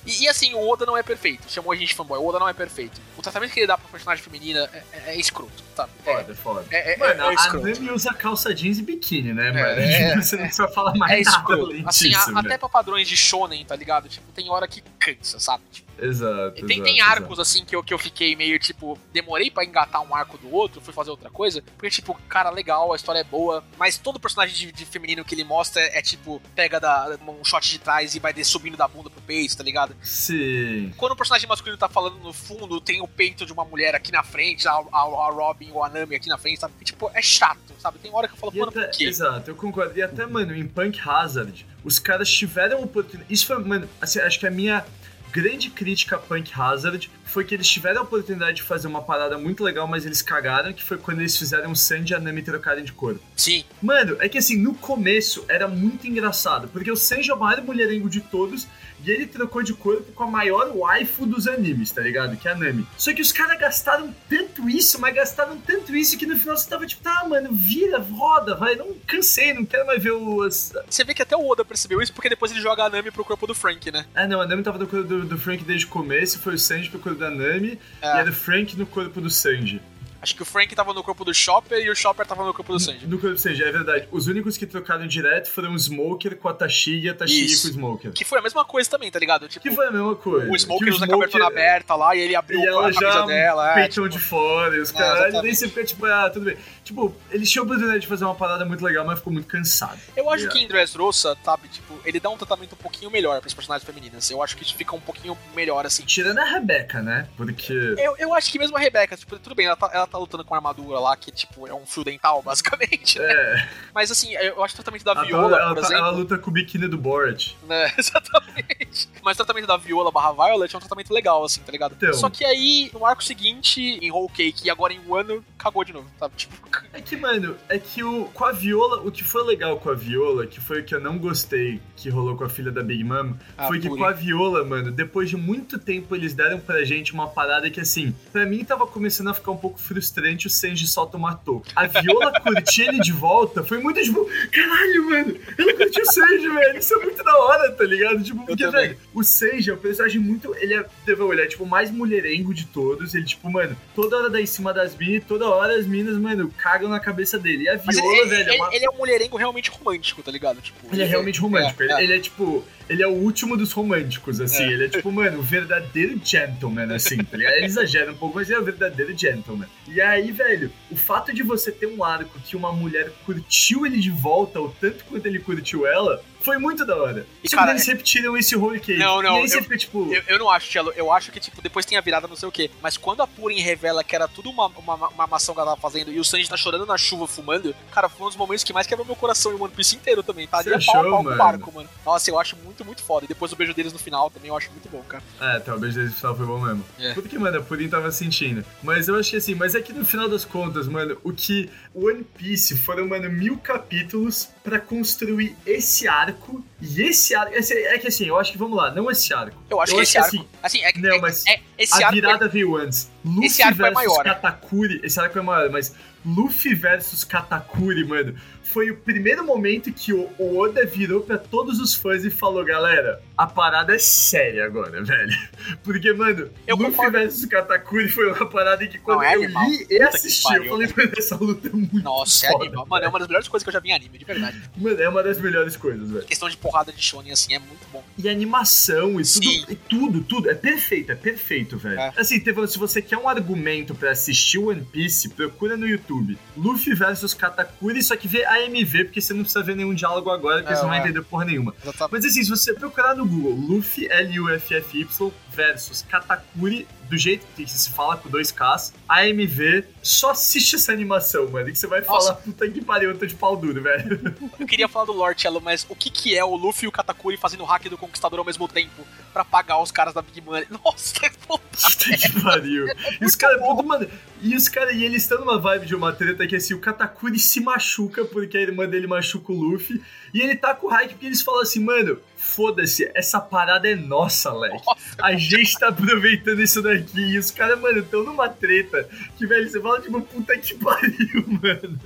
[0.10, 1.50] e, e assim, o Oda não é perfeito.
[1.52, 2.18] Chamou a gente de fanboy.
[2.20, 3.00] O Oda não é perfeito.
[3.18, 5.92] O tratamento que ele dá pra personagem feminina é, é- é escroto, sabe?
[6.06, 6.66] É, Foda, foda.
[6.72, 7.54] é, é, Mano, é a.
[7.54, 9.60] Nami usa calça jeans e biquíni, né, mano?
[9.82, 11.88] é, Você não precisa falar mais É nada escroto.
[11.88, 14.08] Assim, a- até pra padrões de shonen, tá ligado?
[14.10, 15.64] Tipo, tem hora que cansa, sabe?
[15.72, 16.56] Tipo, Exato.
[16.66, 20.02] Tem, exato, tem arcos, assim, que eu, que eu fiquei meio, tipo, demorei pra engatar
[20.02, 21.62] um arco do outro, fui fazer outra coisa.
[21.62, 25.36] Porque, tipo, cara, legal, a história é boa, mas todo personagem de, de feminino que
[25.36, 29.10] ele mostra é, tipo, pega da, um shot de trás e vai subindo da bunda
[29.10, 29.96] pro peito, tá ligado?
[30.02, 30.94] Sim.
[30.98, 34.12] Quando o personagem masculino tá falando no fundo, tem o peito de uma mulher aqui
[34.12, 36.74] na frente, a, a, a Robin ou a Nami aqui na frente, sabe?
[36.80, 38.00] E, tipo, é chato, sabe?
[38.00, 39.06] Tem hora que eu falo, E mano, até- por quê?
[39.06, 39.98] exato, eu concordo.
[39.98, 43.34] E até, mano, em Punk Hazard, os caras tiveram oportunidade.
[43.34, 44.86] Isso foi, mano, assim, acho que a minha
[45.32, 49.38] grande crítica a Punk Hazard foi que eles tiveram a oportunidade de fazer uma parada
[49.38, 52.42] muito legal, mas eles cagaram, que foi quando eles fizeram o Sandy e a Nami
[52.42, 53.22] trocarem de corpo.
[53.36, 57.40] Sim, Mano, é que assim, no começo era muito engraçado, porque o Sanji é o
[57.40, 58.68] maior mulherengo de todos
[59.04, 62.36] e ele trocou de corpo com a maior waifu dos animes, tá ligado?
[62.38, 62.86] Que é a Nami.
[62.98, 66.70] Só que os caras gastaram tanto isso, mas gastaram tanto isso que no final você
[66.70, 70.74] tava tipo, tá, mano, vira, roda, vai, não cansei, não quero mais ver os.
[70.90, 73.24] você vê que até o Oda percebeu isso, porque depois ele joga a Nami pro
[73.26, 74.06] corpo do Frank, né?
[74.14, 76.60] Ah, não, a Nami tava no corpo do, do Frank desde o começo, foi o
[76.60, 78.16] Sanji pro corpo da Nami É.
[78.16, 79.82] e era o Frank no corpo do Sanji.
[80.22, 82.74] Acho que o Frank tava no corpo do Chopper e o Chopper tava no corpo
[82.74, 83.08] do Sanji.
[83.08, 84.08] No corpo do Sanji, é verdade.
[84.12, 87.62] Os únicos que trocaram direto foram o Smoker com a Tashigi e a Tashigi Isso.
[87.64, 88.12] com o Smoker.
[88.12, 89.48] Que foi a mesma coisa também, tá ligado?
[89.48, 90.52] Tipo, Que foi a mesma coisa.
[90.52, 93.72] o Smoker Que usa a cabeça aberta lá e ele abriu E a camisa dela.
[93.72, 95.56] É, peitão tipo, de fora, e os É, caras, daí exatamente.
[95.56, 96.58] você fica tipo, ah, tudo bem.
[96.90, 100.00] Tipo, eles tinham a oportunidade de fazer uma parada muito legal, mas ficou muito cansado.
[100.18, 100.60] Eu acho Yeah.
[100.60, 104.28] que em Dressrosa, sabe, tipo, ele dá um tratamento um pouquinho melhor pras personagens femininas.
[104.32, 106.04] Eu acho que isso fica um pouquinho melhor, assim.
[106.04, 107.28] Tirando a Rebeca, né?
[107.38, 107.72] Porque.
[107.72, 110.44] Eu, eu acho que mesmo a Rebecca, tipo, tudo bem, ela tá, ela tá lutando
[110.44, 113.20] com uma armadura lá, que, tipo, é um fio dental, basicamente.
[113.20, 113.26] né?
[113.32, 115.88] É, Mas, assim, eu acho que o tratamento da ela, tá- Viola, ela, por tá-
[115.88, 116.04] exemplo...
[116.06, 117.52] ela luta com o biquíni do Borat.
[117.68, 119.10] né, exatamente.
[119.22, 121.94] Mas o tratamento da Viola barra Violet é um tratamento legal, assim, tá ligado?
[121.96, 122.14] Então.
[122.16, 125.94] Só que aí, no arco seguinte, em Whole Cake, e agora em Wano, cagou de
[125.94, 126.34] novo, sabe?
[126.36, 126.56] Tipo,
[126.94, 129.94] É que, mano, é que o, com a Viola, o que foi legal com a
[129.94, 133.04] Viola, que foi o que eu não gostei que rolou com a filha da Big
[133.04, 134.00] Mom, Ah, foi que Puri.
[134.02, 137.80] com a Viola, mano, depois de muito tempo eles deram pra gente uma parada que,
[137.82, 141.62] assim, pra mim tava começando a ficar um pouco frustrante o Sanji só tomatou.
[141.76, 146.48] A Viola curtir ele de volta foi muito tipo, caralho, mano, ela curtiu o Sanji,
[146.50, 148.24] velho, isso é muito da hora, tá ligado?
[148.24, 151.68] Tipo, porque, velho, o Sanji é um personagem muito, ele é, deve olhar, tipo, o
[151.68, 155.48] mais mulherengo de todos, ele, tipo, mano, toda hora dá em cima das minas, toda
[155.50, 157.64] hora as minas, mano, cagam na cabeça dele.
[157.64, 160.32] E a Viola, ele, velho, ele, é uma ele é um mulherengo realmente romântico, tá
[160.32, 160.62] ligado?
[160.62, 161.82] Tipo, ele é realmente romântico.
[161.82, 162.04] É, ele, é.
[162.04, 162.64] ele é tipo.
[162.90, 164.64] Ele é o último dos românticos, assim.
[164.64, 164.68] É.
[164.72, 167.54] Ele é tipo, mano, o verdadeiro gentleman, assim, tá ligado?
[167.56, 169.68] Ele exagera um pouco, mas ele é o verdadeiro gentleman.
[169.88, 174.00] E aí, velho, o fato de você ter um arco que uma mulher curtiu ele
[174.00, 177.28] de volta, o tanto quanto ele curtiu ela, foi muito da hora.
[177.44, 178.98] E, Só cara, eles repetiram esse Holy Cake.
[178.98, 180.12] Não, não, E aí você eu- fica tipo.
[180.14, 180.92] Eu, eu não acho, Cello.
[180.96, 182.72] Eu acho que, tipo, depois tem a virada não sei o quê.
[182.82, 185.82] Mas quando a Purim revela que era tudo uma, uma, uma armação que ela tava
[185.82, 188.72] fazendo e o Sanji tá chorando na chuva fumando, cara, foi um dos momentos que
[188.72, 190.48] mais quebrou meu coração e o One Piece inteiro também.
[190.48, 191.38] Tá ali Você a pau mano?
[191.38, 191.90] barco, mano.
[192.06, 193.26] Nossa, eu acho muito, muito foda.
[193.26, 195.24] E depois o beijo deles no final também eu acho muito bom, cara.
[195.40, 196.86] É, talvez esse final foi bom mesmo.
[197.00, 197.14] É.
[197.14, 198.64] Tudo que, mano, a Purim tava sentindo.
[198.84, 201.70] Mas eu acho que assim, mas é que no final das contas, mano, o que
[201.94, 206.64] One Piece foram, mano, mil capítulos pra construir esse arco.
[206.82, 207.54] E esse arco.
[207.56, 209.62] esse- é que assim, eu acho que vamos lá, não esse arco.
[209.70, 210.28] Eu acho que esse arco.
[210.30, 212.16] assim, Assim, é, Não, é- mas é- esse a arco.
[212.16, 213.10] virada veio antes.
[213.26, 214.24] Luffy Esse arco é versus maior.
[214.24, 215.00] Katakuri.
[215.04, 215.94] Esse arco é maior, mas
[216.26, 218.36] Luffy versus Katakuri, mano,
[218.72, 223.22] foi o primeiro momento que o Oda virou pra todos os fãs e falou: galera,
[223.38, 225.36] a parada é séria agora, velho.
[225.84, 227.12] Porque, mano, Eu Luffy concordo.
[227.18, 229.68] versus Katakuri foi uma parada que quando Não, é eu animal.
[229.70, 232.86] li e Puta assisti, eu falei, mano, essa luta é muito Nossa, é foda, animal.
[232.88, 234.62] Mano, é uma das melhores coisas que eu já vi em anime, de verdade.
[234.78, 236.26] Mano, é uma das melhores coisas, velho.
[236.26, 238.04] questão de porrada de shonen, assim, é muito bom.
[238.18, 240.50] E animação e tudo, e tudo, tudo.
[240.50, 242.00] É perfeito, é perfeito, velho.
[242.00, 242.14] É.
[242.18, 246.38] Assim, teve- se você quer um argumento pra assistir One Piece, procura no YouTube.
[246.58, 250.58] Luffy versus Katakuri, só que vê AMV, porque você não precisa ver nenhum diálogo agora,
[250.62, 251.02] porque É, você não vai é.
[251.04, 251.74] entender porra nenhuma.
[251.82, 252.12] Exatamente.
[252.12, 257.90] Mas assim, se você procurar no Google Luffy, L-U-F-F-Y versus Katakuri, do jeito que se
[257.90, 262.28] fala com dois Ks, AMV, só assiste essa animação, mano, que você vai Nossa.
[262.28, 264.36] falar, puta que pariu, eu tô de pau duro, velho.
[264.58, 266.92] Eu queria falar do Lord Cello, mas o que que é o Luffy e o
[266.92, 270.68] Katakuri fazendo hack do Conquistador ao mesmo tempo pra pagar os caras da Big Money?
[270.72, 272.88] Nossa, puta Puta que pariu.
[273.22, 274.08] E os caras, mano,
[274.42, 277.40] e os caras, e eles estão numa vibe de uma treta que assim, o Katakuri
[277.40, 280.02] se machuca porque a irmã dele machuca o Luffy,
[280.34, 283.95] e ele tá com o Hike porque eles falam assim, mano, foda-se, essa parada é
[283.95, 284.85] nossa, Leque.
[285.21, 289.69] A gente tá aproveitando isso daqui, e os caras, mano, estão numa treta que, velho,
[289.69, 292.01] você fala tipo, puta que pariu, mano.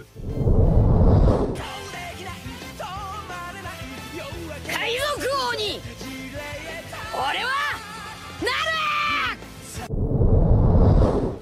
[4.69, 5.81] 海賊王に
[7.15, 7.51] 俺は
[8.41, 8.72] なる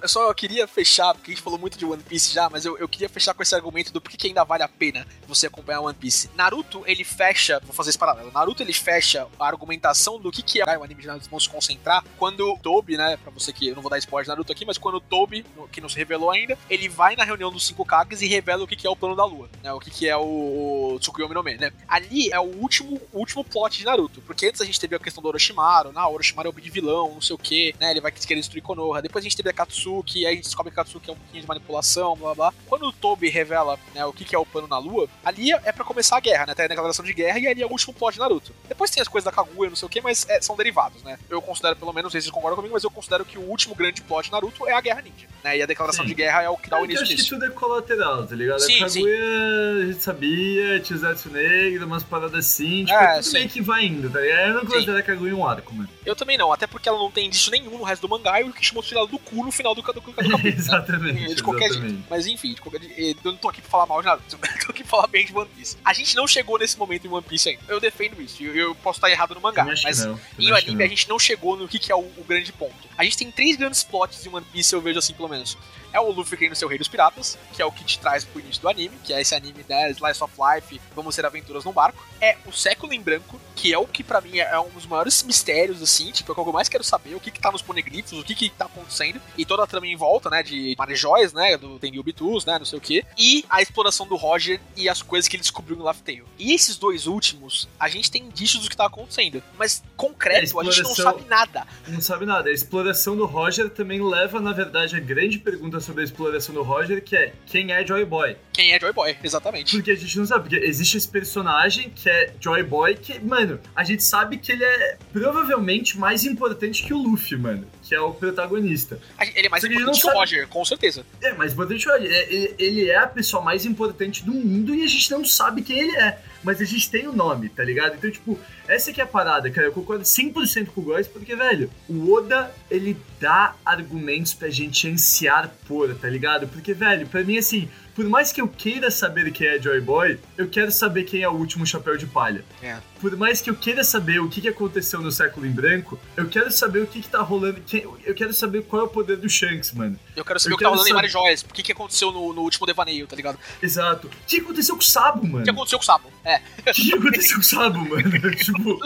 [0.01, 2.75] eu só queria fechar, porque a gente falou muito de One Piece já, mas eu,
[2.79, 5.81] eu queria fechar com esse argumento do porquê que ainda vale a pena você acompanhar
[5.81, 6.27] One Piece.
[6.33, 10.59] Naruto, ele fecha, vou fazer esse paralelo, Naruto ele fecha a argumentação do que, que
[10.59, 13.75] é o anime de Naruto, vão se concentrar, quando Tobi, né, pra você que, eu
[13.75, 16.57] não vou dar spoiler de Naruto aqui, mas quando Tobi, que não se revelou ainda,
[16.67, 19.15] ele vai na reunião dos cinco Kages e revela o que, que é o plano
[19.15, 21.71] da lua, né, o que, que é o, o Tsukuyomi no Me, né.
[21.87, 25.21] Ali é o último, último plot de Naruto, porque antes a gente teve a questão
[25.21, 28.01] do Orochimaru, né, o Orochimaru é o de vilão, não sei o que, né, ele
[28.01, 29.53] vai querer destruir Konoha, depois a gente teve a
[29.91, 32.53] Katsuki, aí a gente descobre que Katsuki é um pouquinho de manipulação, blá blá.
[32.67, 35.71] Quando o Tobi revela, né, o que, que é o plano na lua, ali é
[35.71, 37.93] pra começar a guerra, né, tem a declaração de guerra e ali é o último
[37.93, 38.53] plot de Naruto.
[38.67, 41.17] Depois tem as coisas da Kaguya, não sei o que, mas é, são derivados, né.
[41.29, 44.25] Eu considero, pelo menos, vocês concordam comigo, mas eu considero que o último grande plot
[44.25, 46.09] de Naruto é a Guerra Ninja, né, e a declaração Sim.
[46.09, 47.29] de guerra é o que dá o eu início acho que disso.
[47.29, 48.59] tudo é colateral, tá ligado?
[48.59, 53.13] Sim, a Kaguya, a gente sabia, tinha o Zetsu Negro, umas paradas assim, tipo, É,
[53.15, 53.33] tudo sim.
[53.33, 54.41] meio que vai indo, tá ligado?
[54.47, 54.67] Eu não Sim.
[54.67, 55.89] considero a Kaguya um arco, mano.
[56.05, 58.43] Eu também não, até porque ela não tem indício nenhum no resto do mangá e
[58.43, 60.49] o Kishimoto tirou do cu no final do, do, né?
[60.55, 61.93] exatamente, de qualquer exatamente.
[61.93, 62.07] jeito.
[62.09, 64.37] Mas enfim, de qualquer jeito, eu não tô aqui pra falar mal de nada, eu
[64.39, 65.77] tô aqui pra falar bem de One Piece.
[65.83, 67.61] A gente não chegou nesse momento em One Piece ainda.
[67.67, 71.09] Eu defendo isso, eu, eu posso estar errado no mangá, mas em anime a gente
[71.09, 72.75] não chegou no que, que é o, o grande ponto.
[72.97, 75.57] A gente tem três grandes plots em One Piece, eu vejo assim pelo menos.
[75.93, 78.23] É o Luffy querendo ser o rei dos piratas, que é o que te traz
[78.23, 81.65] pro início do anime, que é esse anime, né, Slice of Life, vamos ser aventuras
[81.65, 82.01] num barco.
[82.21, 85.21] É o século em branco, que é o que pra mim é um dos maiores
[85.23, 87.61] mistérios, assim, tipo, é o que eu mais quero saber, o que que tá nos
[87.61, 91.33] ponegrifos, o que que tá acontecendo, e toda a trama em volta, né, de Marejóis,
[91.33, 95.01] né, do Tenryubitus, né, não sei o que, e a exploração do Roger e as
[95.01, 96.23] coisas que ele descobriu no Laugh Tale.
[96.37, 100.61] E esses dois últimos, a gente tem indícios do que tá acontecendo, mas concreto, É,
[100.61, 101.65] a gente não sabe nada.
[101.87, 102.49] Não sabe nada.
[102.49, 106.63] A exploração do Roger também leva, na verdade, a grande pergunta sobre a exploração do
[106.63, 108.35] Roger, que é quem é Joy Boy?
[108.53, 109.75] Quem é Joy Boy, exatamente.
[109.75, 113.59] Porque a gente não sabe, porque existe esse personagem que é Joy Boy, que, mano,
[113.75, 117.99] a gente sabe que ele é provavelmente mais importante que o Luffy, mano, que é
[117.99, 118.97] o protagonista.
[119.35, 121.05] Ele é mais que gente importante que o Roger, com certeza.
[121.21, 124.81] É, mais importante, olha, é- é- ele é a pessoa mais importante do mundo e
[124.85, 126.17] a gente não sabe quem ele é.
[126.43, 127.95] Mas a gente tem o nome, tá ligado?
[127.95, 129.67] Então, tipo, essa que é a parada, cara.
[129.67, 134.87] Eu concordo 100% com o Góis, porque, velho, o Oda, ele dá argumentos pra gente
[134.87, 136.47] ansiar por, tá ligado?
[136.47, 140.19] Porque, velho, pra mim, assim, por mais que eu queira saber quem é Joy Boy,
[140.37, 142.43] eu quero saber quem é o último chapéu de palha.
[142.61, 142.77] É.
[143.01, 146.51] Por mais que eu queira saber o que, aconteceu no século em branco, eu quero
[146.51, 147.61] saber o que, que tá rolando.
[148.05, 149.99] eu quero saber qual é o poder do Shanks, mano.
[150.15, 152.11] Eu quero saber Eu o que tá rolando em saber- Marejóis, o que, que aconteceu
[152.11, 153.37] no, no último devaneio, tá ligado?
[153.61, 154.07] Exato.
[154.07, 155.39] O que aconteceu com o Sabo, mano?
[155.39, 156.11] O que aconteceu com o Sabo?
[156.23, 156.30] É.
[156.59, 158.31] O que aconteceu com o Sabo, mano?
[158.35, 158.79] tipo.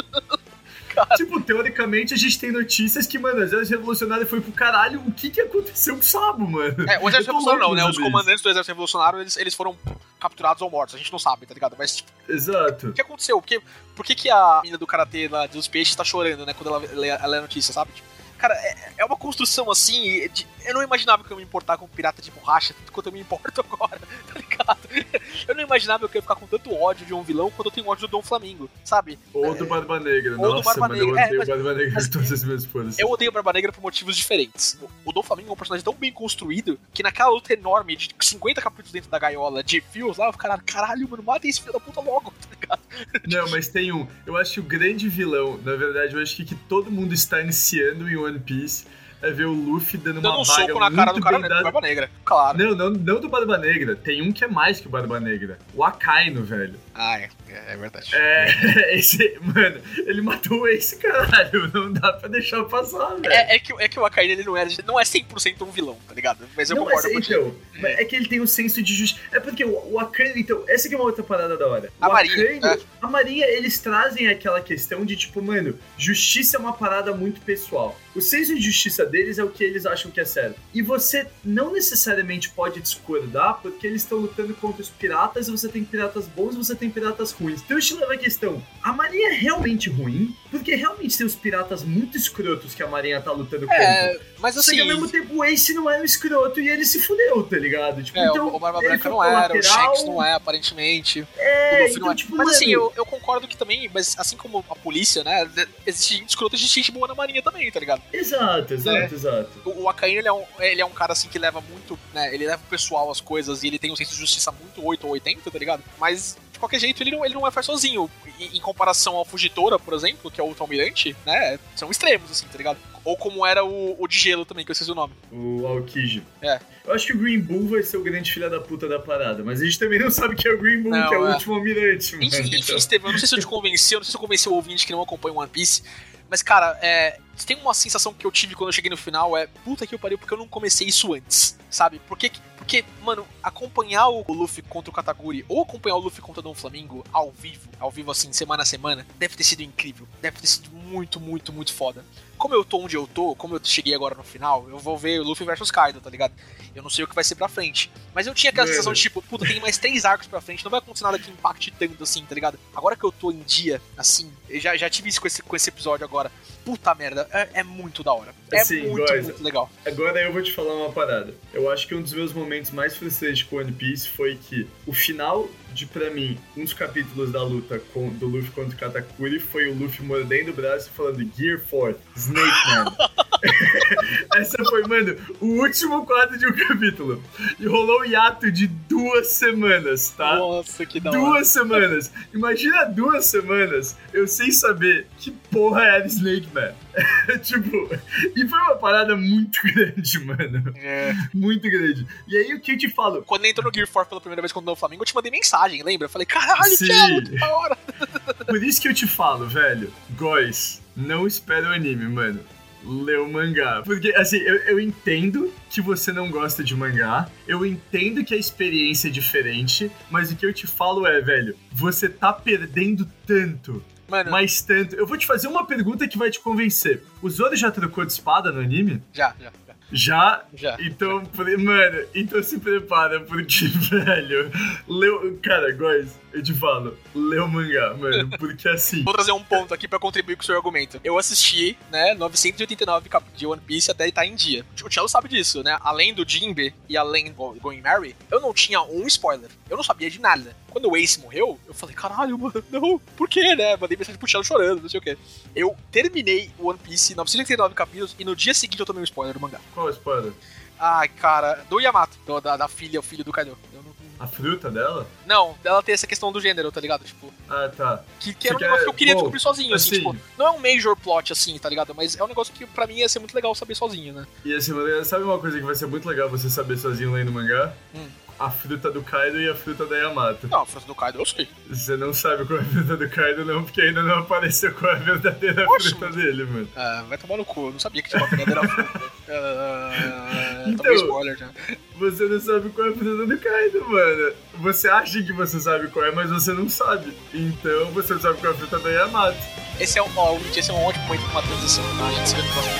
[1.17, 5.01] Tipo, teoricamente a gente tem notícias que, mano, o exército revolucionário foi pro caralho.
[5.05, 6.89] O que que aconteceu com o Sabo, mano?
[6.89, 7.86] É, o exército revolucionário não, né?
[7.89, 9.75] Os comandantes do exército revolucionário, eles, eles foram
[10.19, 11.75] capturados ou mortos, a gente não sabe, tá ligado?
[11.77, 12.10] Mas, tipo.
[12.29, 12.88] Exato.
[12.89, 13.41] o que aconteceu?
[13.41, 13.62] Por que,
[13.93, 16.53] por que, que a menina do Karatê lá dos peixes tá chorando, né?
[16.53, 17.91] Quando ela lê, ela lê a notícia, sabe?
[17.91, 20.29] Tipo, cara, é, é uma construção assim.
[20.29, 23.08] de- eu não imaginava que eu ia me importar com pirata de borracha, tanto quanto
[23.08, 24.74] eu me importo agora, tá ligado?
[25.47, 27.71] Eu não imaginava que eu ia ficar com tanto ódio de um vilão quando eu
[27.71, 29.19] tenho ódio do Dom Flamingo, sabe?
[29.34, 30.31] Ou do Barba Negra.
[30.34, 31.21] Ou do Nossa, Barba mano, eu Negra.
[31.21, 32.99] É, odeio mas- o Barba Negra mas- todas as minhas forças.
[32.99, 34.79] Eu odeio o Barba Negra por motivos diferentes.
[35.03, 38.62] O Dom Flamingo é um personagem tão bem construído que naquela luta enorme de 50
[38.62, 41.79] capítulos dentro da gaiola de fios lá, eu fico, caralho, mano, mata esse filho da
[41.79, 42.81] puta logo, tá ligado?
[43.27, 44.08] Não, mas tem um.
[44.25, 47.38] Eu acho que o grande vilão, na verdade, eu acho que, que todo mundo está
[47.38, 48.86] ansiando em One Piece
[49.25, 51.63] é ver o Luffy dando, Dando uma um soco na cara do cara bem do.
[51.63, 52.09] Barba Negra.
[52.23, 52.57] Claro.
[52.57, 53.95] Não, não, não do Barba Negra.
[53.95, 55.57] Tem um que é mais que o Barba Negra.
[55.73, 56.75] O Akainu, velho.
[56.93, 58.10] Ah, é, é verdade.
[58.13, 61.71] É, esse, mano, ele matou Ace, caralho.
[61.73, 63.31] Não dá pra deixar passar, velho.
[63.31, 65.97] É, é que, é que o Akainu ele não, é, não é 100% um vilão,
[66.08, 66.47] tá ligado?
[66.55, 67.55] Mas eu não, concordo mas, contigo.
[67.77, 68.05] então, é.
[68.05, 69.21] que ele tem um senso de justiça.
[69.31, 71.91] É porque o, o Akainu, então, essa aqui é uma outra parada da hora.
[71.99, 76.60] A o Marinha, Akainu, a Marinha, eles trazem aquela questão de tipo, mano, justiça é
[76.60, 77.99] uma parada muito pessoal.
[78.15, 80.58] O senso de justiça deles é o que eles acham que é certo.
[80.73, 85.67] E você não necessariamente pode discordar, porque eles estão lutando contra os piratas, e você
[85.67, 87.61] tem piratas bons e você tem piratas ruins.
[87.61, 90.35] Então isso leva a questão, a Marinha é realmente ruim?
[90.51, 93.83] Porque realmente tem os piratas muito escrotos que a Marinha tá lutando contra.
[93.83, 94.79] É, mas Só que assim.
[94.81, 98.01] ao mesmo tempo o Ace não era um escroto e ele se fudeu, tá ligado?
[98.03, 101.27] Tipo, É, então, o Barba Branca não era, o colateral, Shanks não é, aparentemente.
[101.37, 102.15] É, o então, não é.
[102.15, 105.49] tipo, mas assim, eu, eu concordo que também, mas assim como a polícia, né?
[105.85, 108.01] Existe gente escrota, existe gente boa na marinha também, tá ligado?
[108.13, 109.05] Exato, exato, É.
[109.13, 109.49] exato.
[109.65, 112.33] O, o Akainu, ele é, um, ele é um cara assim que leva muito, né?
[112.33, 115.05] Ele leva o pessoal as coisas e ele tem um senso de justiça muito 8
[115.05, 115.83] ou 80, tá ligado?
[115.99, 118.09] Mas, de qualquer jeito, ele não, ele não é faz sozinho.
[118.39, 121.59] Em, em comparação ao Fugitora, por exemplo, que é o almirante, né?
[121.75, 124.73] São extremos, assim, tá liggo Ou como era o, o de gelo também, que eu
[124.73, 125.13] esqueci o nome.
[125.31, 126.23] O Aokiji.
[126.41, 126.59] É.
[126.85, 129.43] Eu acho que o Green Bull vai ser o grande filho da puta da parada,
[129.43, 131.27] mas a gente também não sabe que é o Green Bull, Não, que é o
[131.27, 131.33] é.
[131.33, 132.25] último almirante, mano.
[132.25, 132.77] Enfim, enfim então.
[132.77, 134.53] Estevam, eu não sei se eu te convenci, eu não sei se eu convenci o
[134.53, 135.83] ouvinte que não acompanha One Piece,
[136.29, 139.47] mas, cara, é, tem uma sensação que eu tive quando eu cheguei no final é
[139.47, 141.99] puta que eu pariu porque eu não comecei isso antes, sabe?
[142.07, 146.43] Porque, porque mano, acompanhar o Luffy contra o Kataguri ou acompanhar o Luffy contra o
[146.43, 150.07] Dom Flamingo ao vivo, ao vivo assim, semana a semana, deve ter sido incrível.
[150.21, 152.05] Deve ter sido muito, muito, muito foda.
[152.45, 155.19] Como eu tô onde eu tô, como eu cheguei agora no final, eu vou ver
[155.19, 156.31] o Luffy versus Kaido, tá ligado?
[156.75, 157.91] Eu não sei o que vai ser pra frente.
[158.13, 160.69] Mas eu tinha aquela sensação de tipo, puta, tem mais três arcos pra frente, não
[160.69, 162.60] vai acontecer nada que impacte tanto assim, tá ligado?
[162.75, 165.55] Agora que eu tô em dia, assim, eu já, já tive isso com esse, com
[165.55, 166.31] esse episódio agora.
[166.63, 168.36] Puta merda, é, é muito da hora.
[168.51, 169.67] É Assim, muito, muito legal.
[169.84, 171.34] Agora eu vou te falar uma parada.
[171.51, 174.93] Eu acho que um dos meus momentos mais frustrantes com One Piece foi que o
[174.93, 179.41] final de, pra mim, um dos capítulos da luta com, do Luffy contra o Katakuri
[179.41, 182.95] foi o Luffy mordendo o braço e falando Gear 4, Snake Man.
[184.35, 187.21] Essa foi, mano, o último quadro de um capítulo.
[187.59, 190.38] E rolou um hiato de duas semanas, tá?
[190.38, 191.19] Nossa, que da hora.
[191.19, 192.11] Duas semanas.
[192.33, 196.73] Imagina duas semanas eu sem saber que porra era Snake Man.
[197.41, 197.89] tipo,
[198.35, 200.73] e foi uma parada muito grande, mano.
[200.75, 201.13] É.
[201.33, 202.05] Muito grande.
[202.27, 203.23] E aí o que eu te falo?
[203.23, 205.81] Quando entrou no Gear 4 pela primeira vez contra o Flamengo, eu te mandei mensagem,
[205.81, 206.05] lembra?
[206.05, 206.85] Eu falei, caralho, Sim.
[206.87, 207.77] que é muito da hora.
[208.45, 209.91] Por isso que eu te falo, velho.
[210.11, 212.41] Góis, não espera o anime, mano.
[212.83, 213.81] Lê o mangá.
[213.83, 217.27] Porque, assim, eu, eu entendo que você não gosta de mangá.
[217.47, 219.89] Eu entendo que a experiência é diferente.
[220.11, 223.83] Mas o que eu te falo é, velho, você tá perdendo tanto.
[224.07, 224.95] Mano, Mas tanto.
[224.95, 227.03] Eu vou te fazer uma pergunta que vai te convencer.
[227.21, 229.01] O Zoro já trocou de espada no anime?
[229.11, 229.51] já, já,
[229.95, 230.43] já.
[230.53, 230.77] Já?
[230.79, 231.23] Então,
[231.60, 234.51] mano, então se prepara, porque, velho,
[234.88, 235.39] leu.
[235.41, 239.03] Cara, guys, eu te falo, lê o mangá, mano, porque assim.
[239.03, 240.99] Vou trazer um ponto aqui pra contribuir com o seu argumento.
[241.03, 244.65] Eu assisti, né, 989 capítulos de One Piece até ele tá em dia.
[244.84, 245.77] O Cello sabe disso, né?
[245.81, 249.49] Além do Jinbe e além do Going Mary, eu não tinha um spoiler.
[249.69, 250.55] Eu não sabia de nada.
[250.69, 253.77] Quando o Ace morreu, eu falei, caralho, mano, não, por quê, né?
[253.77, 255.17] Mandei mensagem pro Cello chorando, não sei o quê.
[255.55, 259.34] Eu terminei o One Piece 989 capítulos e no dia seguinte eu tomei um spoiler
[259.34, 259.62] do mangá.
[259.73, 260.33] Qual a espada?
[260.79, 263.57] Ai, cara, do Yamato, do- da, da filha, o filho do Kaido.
[263.73, 263.83] Não,
[264.19, 265.07] A fruta dela?
[265.25, 267.03] não, ela tem essa questão do gênero, tá ligado?
[267.05, 268.03] Tipo, Ah, tá.
[268.19, 269.97] que, que era um Você negócio quer- que eu queria bom, descobrir sozinho, assim, assim-
[269.99, 271.93] tipo, não é um major plot, assim, tá ligado?
[271.95, 274.25] Mas é um negócio que pra mim ia ser muito legal saber sozinho, né?
[274.43, 274.73] E assim,
[275.05, 277.73] sabe uma coisa que vai ser muito legal você saber sozinho lendo mangá?
[277.93, 278.07] Hum.
[278.37, 280.47] A fruta do Kaido e a fruta da Yamato.
[280.49, 281.47] Não, a fruta do Kaido eu sei.
[281.69, 284.91] Você não sabe qual é a fruta do Kaido, não, porque ainda não apareceu qual
[284.91, 286.17] é a verdadeira Oxe, fruta mano.
[286.21, 286.67] dele, mano.
[286.75, 289.01] Ah, vai tomar no cu, eu não sabia que tinha uma verdadeira fruta.
[289.27, 291.49] Ah, Então- spoiler já.
[291.97, 294.33] Você não sabe qual é a fruta do Kaido, mano.
[294.59, 297.11] Você acha que você sabe qual é, mas você não sabe.
[297.33, 299.37] Então você não sabe qual é a fruta da Yamato.
[299.79, 302.07] Esse é um, ó, esse é um ótimo momento pra uma transição, tá?
[302.07, 302.75] A gente se vê no próximo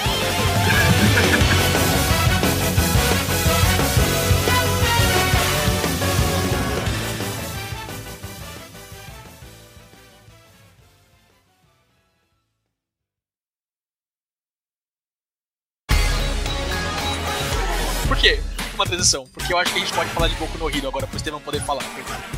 [19.46, 21.40] Porque eu acho que a gente pode falar de Boku no Hero agora pro Estevão
[21.40, 21.84] poder falar.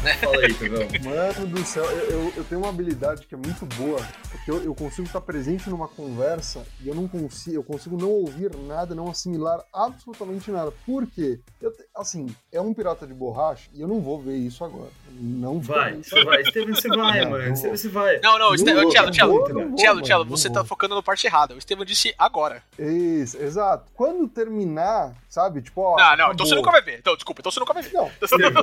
[0.03, 0.13] Né?
[0.15, 0.85] Fala aí, Tevão.
[1.09, 3.97] Mano do céu, eu, eu, eu tenho uma habilidade que é muito boa,
[4.29, 8.09] porque eu, eu consigo estar presente numa conversa e eu não consigo, eu consigo não
[8.09, 10.73] ouvir nada, não assimilar absolutamente nada.
[10.85, 11.39] Por quê?
[11.61, 14.91] Eu assim, é um pirata de borracha e eu não vou ver isso agora.
[15.19, 16.41] Não vou Vai, você vai.
[16.41, 17.55] Estevam, você vai, Não, mano.
[17.55, 17.77] vou.
[17.77, 18.19] você vai.
[18.19, 20.01] Não, não, vou, Tchelo, Tchelo.
[20.01, 21.55] Tchelo, você tá focando no parte errada.
[21.55, 22.61] O Estevão disse agora.
[22.77, 23.89] Isso, exato.
[23.95, 25.95] Quando terminar, sabe, tipo, ó.
[25.97, 26.57] Não, não, então você acabou.
[26.57, 26.99] nunca vai ver.
[26.99, 27.93] Então, desculpa, então você nunca vai ver.
[27.93, 28.05] Não,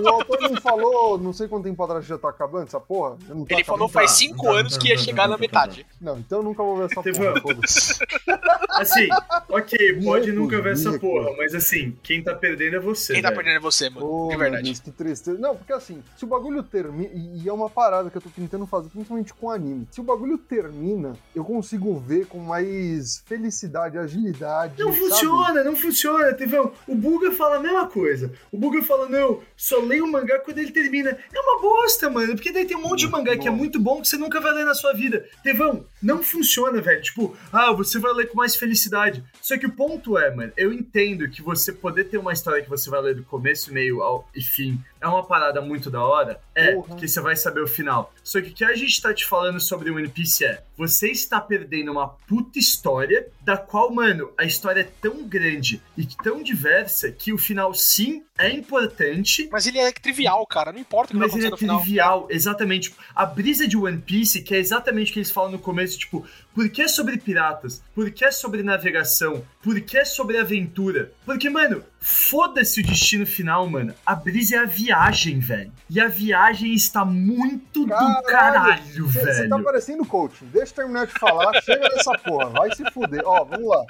[0.02, 3.16] o autor não falou, não sei quanto tempo atrás já tá acabando essa porra.
[3.28, 3.92] Não tô Ele falou acabando.
[3.92, 5.86] faz Tá, 5 tá, anos tá, que ia tá, chegar tá, na tá, metade.
[6.00, 7.54] Não, então eu nunca vou ver essa Teve porra.
[8.70, 9.08] Assim,
[9.48, 13.12] ok, pode nunca ver essa porra, mas assim, quem tá perdendo é você.
[13.12, 13.36] Quem tá velho.
[13.40, 14.04] perdendo é você, mano.
[14.04, 14.64] Oh, de verdade.
[14.64, 15.38] Deus, que tristeza.
[15.38, 17.08] Não, porque assim, se o bagulho termina.
[17.14, 19.86] E, é uma parada que eu tô tentando fazer, principalmente com anime.
[19.92, 24.74] Se o bagulho termina, eu consigo ver com mais felicidade, agilidade.
[24.78, 24.98] Não sabe?
[24.98, 26.34] funciona, não funciona,
[26.64, 26.72] Tevão.
[26.86, 28.32] O Buga fala a mesma coisa.
[28.50, 31.18] O Buga fala, não, só leio o mangá quando ele termina.
[31.32, 34.00] É uma bosta, mano, porque daí tem um monte de mangá que é muito bom
[34.00, 35.26] que você nunca vai ler na sua vida.
[35.42, 37.02] Tevão, não funciona, velho.
[37.02, 39.22] Tipo, ah, você vai ler com mais felicidade.
[39.40, 42.70] Só que o ponto é, mano, eu entendo que você poder ter uma história que
[42.70, 46.40] você vai ler do começo, meio ao, e fim é uma parada muito da hora.
[46.54, 46.88] É, Porra.
[46.88, 48.12] porque você vai saber o final.
[48.22, 51.10] Só que o que a gente tá te falando sobre o One Piece é: você
[51.10, 56.42] está perdendo uma puta história, da qual, mano, a história é tão grande e tão
[56.42, 60.72] diversa que o final, sim, é importante, Mas ele é trivial, cara.
[60.72, 61.80] Não importa o que vai mas ele é no final.
[61.80, 62.92] trivial, exatamente.
[63.14, 66.26] A brisa de One Piece, que é exatamente o que eles falam no começo, tipo,
[66.52, 67.80] por que é sobre piratas?
[67.94, 69.44] Por que é sobre navegação?
[69.62, 71.12] Por que é sobre aventura?
[71.24, 73.94] Porque, mano, foda-se o destino final, mano.
[74.04, 75.70] A brisa é a viagem, velho.
[75.88, 79.48] E a viagem está muito do caralho, Você velho.
[79.48, 80.46] tá parecendo coaching.
[80.46, 83.22] Deixa eu terminar de falar, chega dessa porra, vai se fuder.
[83.24, 83.84] Ó, vamos lá.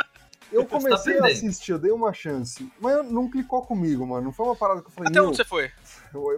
[0.52, 1.32] Eu tá comecei a perdendo.
[1.46, 4.26] assistir, eu dei uma chance, mas não clicou comigo, mano.
[4.26, 5.70] Não foi uma parada que eu falei, Até onde você foi?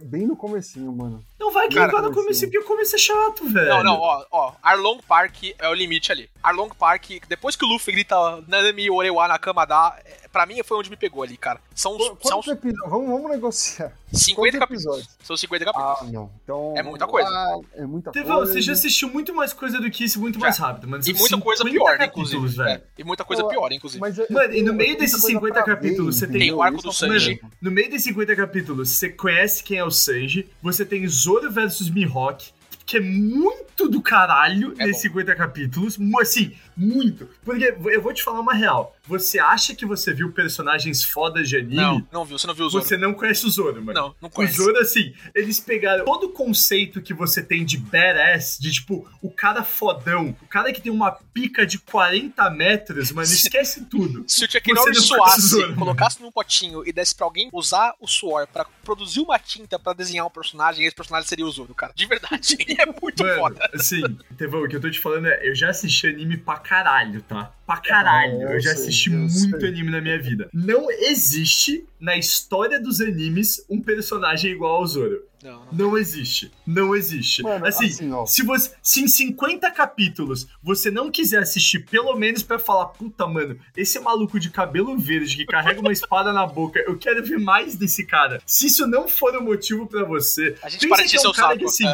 [0.02, 1.24] Bem no comecinho, mano.
[1.38, 3.68] Não vai clicar no começo, porque o começo é chato, velho.
[3.68, 4.52] Não, não, ó, ó.
[4.62, 6.28] Arlong Park é o limite ali.
[6.42, 8.16] Arlong Park, depois que o Luffy grita
[8.48, 11.60] Nanami Orewa na Kamada, é, pra mim foi onde me pegou ali, cara.
[11.74, 12.90] São, Qu- são Quantos episódios?
[12.90, 13.92] Vamos, vamos negociar.
[14.12, 14.84] 50 quantos capítulos.
[14.96, 15.16] episódios?
[15.22, 15.98] São 50 capítulos.
[16.00, 16.30] Ah, não.
[16.42, 16.74] Então.
[16.76, 17.28] É muita coisa.
[17.28, 18.52] Ah, é muita Tevão, coisa.
[18.52, 21.02] você já assistiu muito mais coisa do que isso, muito mais rápido, mano.
[21.06, 22.46] e muita coisa 50 pior, né, inclusive.
[22.48, 22.68] velho.
[22.70, 24.00] É, e muita coisa Pô, pior, inclusive.
[24.00, 26.56] Mas eu- Mano, e no meio desses muita coisa 50 pra capítulos, você tem entendeu?
[26.58, 27.36] o arco do é Sanji.
[27.36, 27.50] problema.
[27.60, 31.90] No meio desses 50 capítulos, você conhece quem é o Sanji, você tem Zoro versus
[31.90, 32.52] Mihawk,
[32.86, 35.14] que é muito do caralho É nesses bom.
[35.18, 35.98] 50 capítulos.
[36.20, 37.28] Assim, muito.
[37.44, 38.96] Porque eu vou te falar uma real.
[39.06, 41.76] Você acha que você viu personagens fodas de anime?
[41.76, 42.84] Não, não viu, você não viu o Zoro.
[42.84, 43.92] Você não conhece o Zoro, mano.
[44.00, 44.56] Não, não O conhece.
[44.56, 49.30] Zoro, assim, eles pegaram todo o conceito que você tem de badass, de tipo, o
[49.30, 54.24] cara fodão, o cara que tem uma pica de 40 metros, mano, esquece tudo.
[54.26, 58.64] Se o o suasse, colocasse num potinho e desse pra alguém usar o suor pra
[58.84, 61.92] produzir uma tinta pra desenhar um personagem, esse personagem seria o Zoro, cara.
[61.94, 62.56] De verdade.
[62.78, 63.70] É muito Mano, foda.
[63.74, 64.02] assim,
[64.36, 67.52] Tevão, o que eu tô te falando é, eu já assisti anime pra caralho, tá?
[67.66, 68.42] Pra caralho.
[68.42, 69.68] Eu eu já sei, assisti eu muito sei.
[69.68, 70.48] anime na minha vida.
[70.52, 75.22] Não existe na história dos animes um personagem igual ao Zoro.
[75.46, 75.72] Não, não.
[75.90, 76.50] Não existe.
[76.66, 77.40] Não existe.
[77.40, 78.26] Mano, assim, assim, ó.
[78.26, 83.28] se você se em 50 capítulos você não quiser assistir pelo menos pra falar, puta,
[83.28, 87.38] mano, esse maluco de cabelo verde que carrega uma espada na boca, eu quero ver
[87.38, 88.42] mais desse cara.
[88.44, 91.30] Se isso não for o motivo pra você, A gente pensa para que é um
[91.30, 91.58] o cara saco.
[91.58, 91.86] que assim,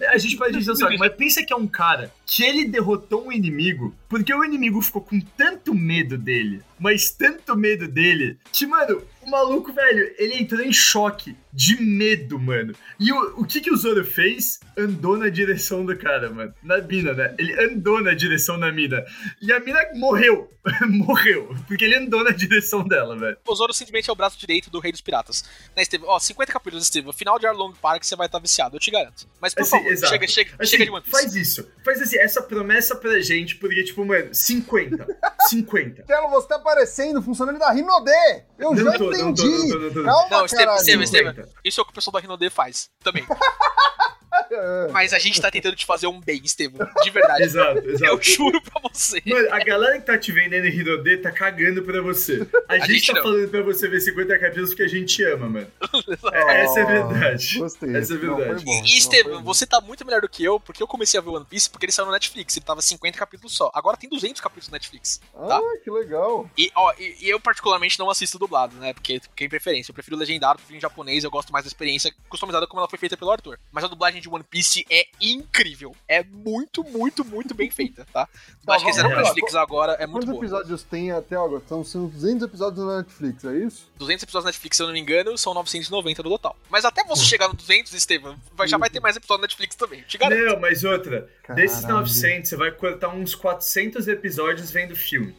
[0.00, 0.08] é.
[0.08, 3.26] a gente pode dizer o saco, mas pensa que é um cara que ele derrotou
[3.26, 8.66] um inimigo porque o inimigo ficou com tanto medo dele, mas tanto medo dele, que,
[8.66, 12.72] mano, o maluco, velho, ele entrou em choque de medo, mano.
[13.00, 14.60] E o, o que que o Zoro fez?
[14.76, 16.54] Andou na direção do cara, mano.
[16.62, 17.34] Na mina, né?
[17.36, 19.04] Ele andou na direção da mina.
[19.42, 20.48] E a mina morreu.
[20.88, 21.52] morreu.
[21.66, 23.36] Porque ele andou na direção dela, velho.
[23.44, 25.42] O Zoro simplesmente é o braço direito do Rei dos Piratas.
[25.76, 26.04] Né, Steve?
[26.06, 27.12] Ó, 50 capítulos, Steve.
[27.12, 29.26] Final de Arlong Park você vai estar viciado, eu te garanto.
[29.40, 30.12] Mas por Assim, favor, exato.
[30.12, 31.10] chega, chega, Assim, chega de One Piece.
[31.22, 31.68] faz isso.
[31.84, 35.06] Faz assim, essa promessa pra gente, porque, tipo, mano, 50.
[35.48, 36.02] 50.
[36.06, 38.10] Telo, você tá aparecendo, funcionário da Rinode!
[38.58, 39.48] Eu Não já tô, não tô, entendi!
[39.48, 40.04] não tô, não tô.
[40.04, 40.76] Calma, Não, caralho.
[40.78, 41.32] Estevam, Estevam.
[41.32, 41.47] 50.
[41.64, 43.26] Isso é o que o pessoal da Rinode faz também.
[44.92, 46.86] Mas a gente tá tentando te fazer um bem, Estevam.
[47.02, 47.42] De verdade.
[47.42, 48.22] Exato, Eu exato.
[48.22, 49.22] juro pra você.
[49.26, 52.46] Mano, a galera que tá te vendendo em Hinode tá cagando pra você.
[52.68, 53.22] A, gente, gente tá não.
[53.22, 55.66] falando pra você ver 50 capítulos porque a gente te ama, mano.
[56.32, 57.58] É, essa é a verdade.
[57.58, 57.96] Gostei.
[57.96, 58.64] Essa é a Não, verdade.
[58.64, 61.22] bom, E, não, Estevam, você tá muito melhor do que eu, porque eu comecei a
[61.22, 62.56] ver One Piece porque ele saiu no Netflix.
[62.56, 63.70] Ele tava 50 capítulos só.
[63.74, 65.20] Agora tem 200 capítulos no Netflix.
[65.34, 66.48] Ah, que legal.
[66.56, 68.92] E, ó, e, e eu particularmente não assisto dublado, né?
[68.92, 69.90] Porque tem preferência.
[69.90, 72.98] Eu prefiro legendado, prefiro em japonês, eu gosto mais da experiência customizada como ela foi
[72.98, 73.58] feita pelo Arthur.
[73.72, 75.94] Mas a dublagem de One Piece é incrível.
[76.06, 78.22] É muito, muito, muito bem feita, tá?
[78.68, 79.22] A dublagem que lá.
[79.22, 80.44] Netflix agora é muito Quantos boa.
[80.44, 81.62] episódios tem até agora?
[81.84, 83.90] Sendo 200 episódios na Netflix, é isso?
[83.96, 86.56] 200 episódios na Netflix, se eu não me engano, são 990 no total.
[86.68, 89.74] Mas até você chegar no 200, Estevam, vai- já vai ter mais episódios na Netflix
[89.76, 90.02] também.
[90.02, 90.38] Te garanto.
[90.44, 91.28] Não, mas outra.
[91.54, 92.00] Desses Caralho.
[92.00, 95.34] 900, você vai cortar uns 400 episódios vendo filme.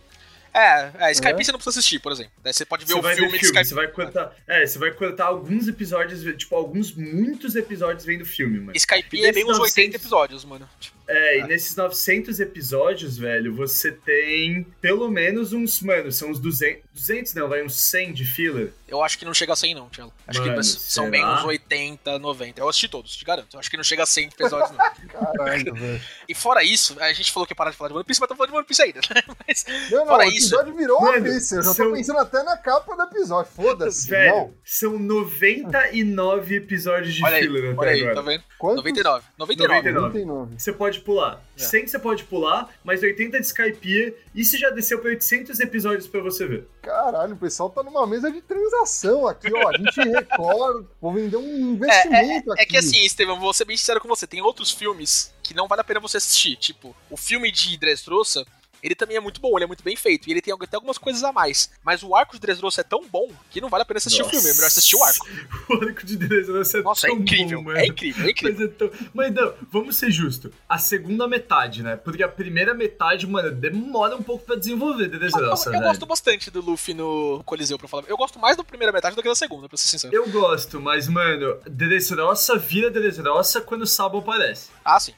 [0.54, 1.43] É, é, Skype É?
[1.43, 2.32] você não precisa assistir, por exemplo.
[2.43, 3.68] Daí você pode ver Você o vai filme ver de filme, Skype.
[3.70, 4.36] você vai cortar.
[4.47, 8.72] É, você vai cortar alguns episódios, tipo, alguns, muitos episódios vendo filme, mano.
[8.76, 10.70] Skype é bem uns desses 80 900 episódios, mano.
[10.80, 16.39] Tipo, É, e nesses 900 episódios, velho, você tem pelo menos uns, mano, são uns
[16.39, 18.72] 200, 200 não, vai uns 100 de filler.
[18.88, 20.14] Eu acho que não chega a 100 não, Tiago.
[20.28, 22.60] Acho Mano, que são bem uns 80, 90.
[22.62, 23.56] Eu assisti todos, te garanto.
[23.56, 24.78] Eu acho que não chega a 100 episódios não.
[25.38, 26.02] Caralho, velho.
[26.28, 28.30] E fora isso, a gente falou que ia parar de falar de One Piece, mas
[28.30, 29.22] tá falando de One Piece ainda, né?
[29.47, 31.56] Mas, Não, não, Fora o isso- episódio virou Mano, Piece.
[31.56, 33.52] Eu já tô são- pensando até na capa do episódio.
[33.52, 34.10] Foda-se.
[34.10, 34.54] Velho, Não.
[34.64, 38.16] são 99 episódios de olha aí, filler até olha aí, agora.
[38.16, 38.44] tá vendo?
[38.58, 38.78] Quantos?
[38.78, 39.26] 99.
[39.38, 39.74] 99.
[39.92, 40.20] 99.
[40.26, 40.56] 99.
[40.60, 41.42] Você pode pular.
[41.58, 41.62] É.
[41.62, 44.16] 100 você pode pular, mas 80 de Skype.
[44.36, 46.68] Isso já desceu pra 800 episódios pra você ver.
[46.82, 49.70] Caralho, o pessoal tá numa mesa de transação aqui, ó.
[49.70, 50.86] A gente recorda.
[51.02, 52.62] Vou vender um É, investimento é, aqui.
[52.62, 55.68] é que assim, Estevam, vou ser bem sincero com você, tem outros filmes que não
[55.68, 56.56] vale a pena você assistir.
[56.58, 58.46] Tipo, o filme de Dressrosa,
[58.82, 60.27] ele também é muito bom, ele é muito bem feito.
[60.27, 61.69] E ele tem até algumas coisas a mais.
[61.84, 64.30] Mas o arco de Dressrosa é tão bom que não vale a pena assistir Nossa.
[64.30, 64.49] o filme.
[64.49, 65.27] É melhor assistir o arco.
[65.69, 67.59] O arco de Dressrosa é Nossa, é tão incrível.
[67.59, 67.80] bom, mano.
[67.80, 68.57] é incrível, é incrível.
[68.59, 69.09] Mas, é tão...
[69.13, 70.51] Mas não, vamos ser justos.
[70.67, 71.95] A segunda metade, né?
[71.95, 75.84] Porque a primeira metade, mano, demora um pouco pra desenvolver Dressrosa, eu, eu velho.
[75.91, 78.03] gosto bastante do Luffy no Coliseu, pra falar.
[78.07, 80.13] Eu gosto mais da primeira metade do que da segunda, pra ser sincero.
[80.15, 84.69] Eu gosto, mas, mano, Dressrosa vira Dressrosa quando o Sabo aparece.
[84.84, 85.13] Ah, sim,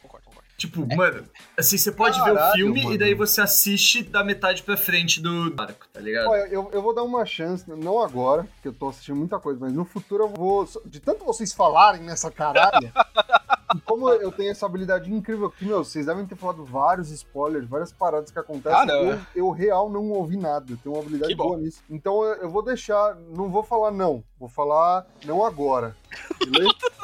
[0.62, 1.24] Tipo, mano,
[1.58, 2.94] assim, você pode ver o Caralho, filme mano.
[2.94, 6.30] e daí você assiste da metade pra frente do arco, tá ligado?
[6.30, 9.60] Olha, eu, eu vou dar uma chance, não agora, porque eu tô assistindo muita coisa,
[9.60, 10.70] mas no futuro eu vou.
[10.86, 12.94] De tanto vocês falarem nessa caralha,
[13.86, 17.92] como eu tenho essa habilidade incrível que, meu, vocês devem ter falado vários spoilers, várias
[17.92, 18.82] paradas que acontecem.
[18.82, 20.72] Ah, não, eu, eu real não ouvi nada.
[20.72, 21.82] Eu tenho uma habilidade Que boa nisso.
[21.90, 23.16] Então eu, eu vou deixar.
[23.16, 24.24] Não vou falar não.
[24.40, 25.98] Vou falar não agora.
[26.38, 26.70] Beleza?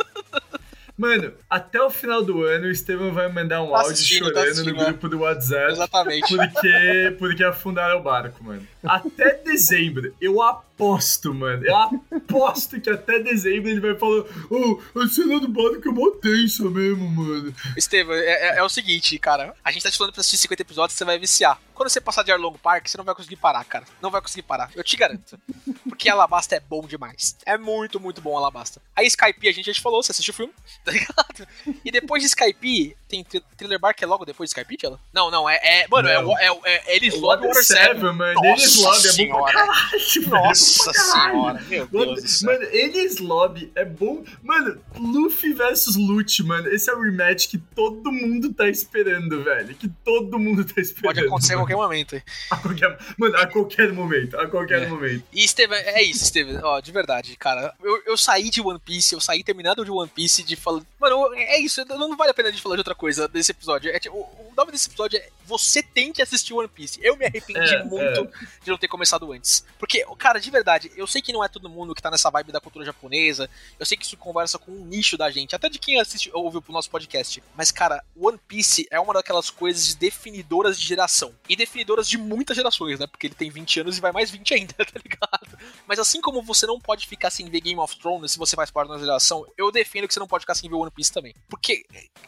[0.98, 4.38] Mano, até o final do ano o Estevam vai mandar um Tá áudio tá chorando
[4.40, 5.74] assistindo, no grupo do WhatsApp.
[5.74, 6.36] Exatamente.
[6.36, 8.68] Porque, porque afundaram o barco, mano.
[8.90, 11.66] Até dezembro, eu aposto, mano.
[11.66, 16.10] Eu aposto que até dezembro ele vai falar: Ô, a cena do barco é mó
[16.12, 17.54] tensa mesmo, mano.
[17.76, 19.54] Estevam, é, é- é o seguinte, cara.
[19.64, 21.60] A gente tá te falando pra assistir 50 episódios, você vai viciar.
[21.74, 23.86] Quando você passar de Arlong Park, você não vai conseguir parar, cara.
[24.02, 24.72] Não vai conseguir parar.
[24.76, 25.40] Eu te garanto.
[25.88, 27.36] Porque Alabasta é bom demais.
[27.46, 28.82] É muito, muito bom Alabasta.
[28.96, 31.48] Aí Skype a gente já te falou, você assistiu o filme, tá ligado?
[31.86, 35.00] E depois de Skype, tem Thr- Thriller Bark é logo depois de Skype, ela?
[35.14, 35.60] Não, não, é.
[35.62, 36.40] é mano, é, Não.
[36.40, 38.00] é, o- é, Eles O Lobby Water 7.
[38.00, 38.34] mano.
[38.34, 38.68] Nossa Eles Lobby é senhora.
[38.68, 38.68] caralho, velho.
[38.68, 40.56] Nossa É bom pra caralho.
[40.56, 42.42] senhora, meu Deus.
[42.44, 44.24] Mano, Enes Lobby é bom.
[44.44, 46.68] Mano, Luffy versus Lute, mano.
[46.70, 49.76] Esse é o rematch que todo mundo tá esperando, velho.
[49.76, 51.16] Que todo mundo tá esperando.
[51.16, 51.68] Pode acontecer a mano.
[51.68, 52.16] qualquer momento.
[52.16, 52.22] aí.
[52.52, 54.40] A qualquer- Mano, a qualquer momento.
[54.40, 54.88] A qualquer É.
[54.88, 55.24] momento.
[55.34, 57.74] E Steven, é isso, Steven, ó, de verdade, cara.
[57.84, 60.82] Eu, eu saí de One Piece, eu saí terminado de One Piece de falar.
[61.00, 63.92] Mano, é isso, não vale a pena de falar de outra coisa desse episódio.
[63.92, 67.00] É, tipo, o, o nome desse episódio é Você tem que assistir One Piece.
[67.02, 68.30] Eu me arrependi É, muito
[68.64, 69.66] de não ter começado antes.
[69.78, 72.52] Porque, cara, de verdade, eu sei que não é todo mundo que tá nessa vibe
[72.52, 73.50] da cultura japonesa.
[73.80, 76.62] Eu sei que isso conversa com um nicho da gente, até de quem assiste, ouve
[76.62, 77.44] pro nosso podcast.
[77.56, 81.34] Mas, cara, One Piece é uma daquelas coisas definidoras de geração.
[81.50, 83.08] E definidoras de muitas gerações, né?
[83.08, 85.58] Porque ele tem 20 anos e vai mais 20 ainda, tá ligado?
[85.88, 88.70] Mas assim como você não pode ficar sem ver Game of Thrones se você faz
[88.72, 91.34] parte da geração, eu defendo que você não pode ficar sem ver One Piece também.
[91.50, 91.86] Porque.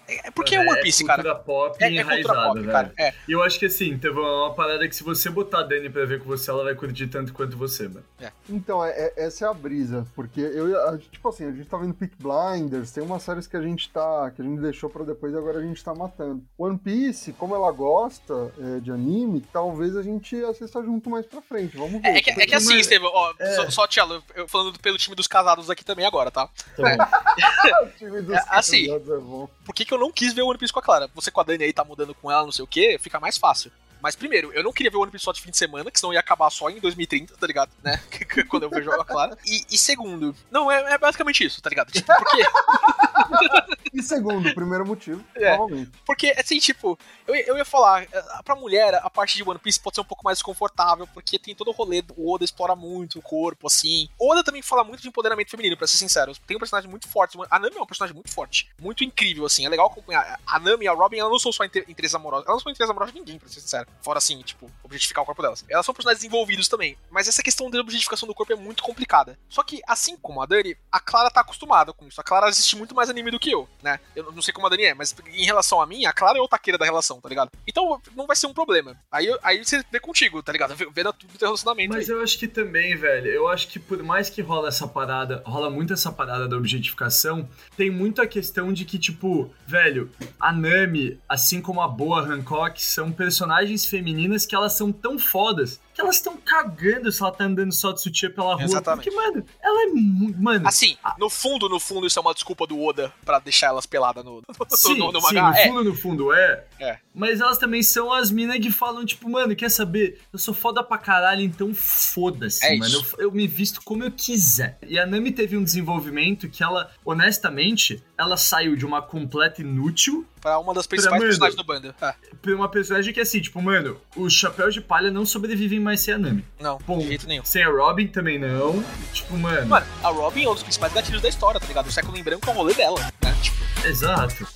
[0.07, 1.35] É, é porque é One Piece, cara.
[1.35, 2.71] pop É, é cultura pop, velho.
[2.71, 2.93] cara.
[2.97, 3.13] É.
[3.27, 6.19] E eu acho que assim, teve uma parada que se você botar Dani pra ver
[6.19, 8.03] com você, ela vai curtir tanto quanto você, mano.
[8.49, 11.77] Então, é- é- essa é a brisa, porque eu, a tipo assim, a gente tá
[11.77, 15.03] vendo Peak Blinders, tem umas séries que a gente tá, que a gente deixou pra
[15.03, 16.43] depois e agora a gente tá matando.
[16.57, 21.41] One Piece, como ela gosta é, de anime, talvez a gente assista junto mais pra
[21.41, 22.07] frente, vamos ver.
[22.07, 23.55] É, é que, é que assim, Mano, Estevam, ó, é.
[23.55, 26.47] só, só Tiago, eu falando pelo time dos casados aqui também agora, tá?
[27.83, 29.49] O time dos É, assim, casados é bom.
[29.65, 31.09] Por que, que eu não quis ver o One Piece com a Clara?
[31.15, 33.37] Você com a Dani aí tá mudando com ela, não sei o que, fica mais
[33.37, 33.71] fácil.
[34.01, 35.99] Mas primeiro, eu não queria ver o One Piece só de fim de semana, que
[35.99, 37.71] senão ia acabar só em 2030, tá ligado?
[37.83, 38.01] Né?
[38.49, 39.37] Quando eu vejo a Clara.
[39.45, 41.91] E, e segundo, não, é, é basicamente isso, tá ligado?
[41.91, 42.43] Tipo, porque,
[43.93, 45.57] E segundo, o primeiro motivo, É.
[45.57, 45.91] novamente.
[46.05, 46.97] porque assim, tipo,
[47.27, 50.05] eu, eu ia falar, eh, pra mulher, a parte de One Piece pode ser um
[50.05, 54.07] pouco mais desconfortável, porque tem todo o rolê, o Oda explora muito o corpo, assim.
[54.19, 56.33] Oda também fala muito de empoderamento feminino, pra ser sincero.
[56.47, 59.65] Tem um personagem muito forte, a Nami é um personagem muito forte, muito incrível, assim,
[59.65, 60.39] é legal acompanhar.
[60.45, 62.71] A Nami e a Robin, elas não são só inter- interesses amorosos, elas não são
[62.71, 63.88] interesses amorosos de ninguém, pra ser sincero.
[64.01, 65.63] Fora assim, tipo, objetificar o corpo delas.
[65.69, 69.37] Elas são personagens envolvidos também, mas essa questão da objetificação do corpo é muito complicada.
[69.49, 72.19] Só que, assim como a Dani, a Clara tá acostumada com isso.
[72.19, 73.99] A Clara assiste muito mais anime do que eu, né?
[74.15, 76.41] Eu não sei como a Dani é, mas em relação a mim, a Clara é
[76.41, 77.49] o taqueira da relação, tá ligado?
[77.67, 78.95] Então não vai ser um problema.
[79.11, 80.75] Aí, aí você vê contigo, tá ligado?
[80.75, 81.93] Vê, vê na- teu relacionamento.
[81.93, 82.15] Mas aí.
[82.15, 85.69] eu acho que também, velho, eu acho que por mais que rola essa parada, rola
[85.69, 91.19] muito essa parada da objetificação, tem muito a questão de que, tipo, velho, a Nami,
[91.27, 96.37] assim como a Boa Hancock, são personagens femininas que elas são tão fodas elas estão
[96.37, 98.63] cagando se ela tá andando só de sutiã pela rua.
[98.63, 99.09] Exatamente.
[99.09, 100.39] Porque, mano, ela é muito.
[100.41, 103.85] Mano, Assim, no fundo, no fundo, isso é uma desculpa do Oda pra deixar elas
[103.85, 105.49] peladas no, no, Sim, no, no sim, mangá.
[105.51, 106.65] no É, fundo, no fundo é.
[106.79, 106.97] É.
[107.13, 110.21] Mas elas também são as minas que falam, tipo, mano, quer saber?
[110.31, 112.93] Eu sou foda pra caralho, então foda-se, É mano.
[113.17, 114.77] Eu, eu me visto como eu quiser.
[114.87, 120.25] E a Nami teve um desenvolvimento que ela, honestamente, ela saiu de uma completa inútil
[120.41, 121.29] pra uma das principais Pra mano.
[121.29, 121.95] personagens do bando.
[122.01, 125.88] É, pra uma personagem que, assim, tipo, mano, os chapéus de palha não sobrevivem mais
[125.97, 126.43] sem a Nami.
[126.59, 127.01] não, Ponto.
[127.01, 127.43] de jeito nenhum.
[127.43, 128.83] Sem a Robin também não.
[129.13, 131.87] Tipo, mano, Mano, a Robin é um dos principais gatilhos da história, tá ligado?
[131.87, 133.35] O século em branco é o rolê dela, né?
[133.41, 134.47] Tipo, exato.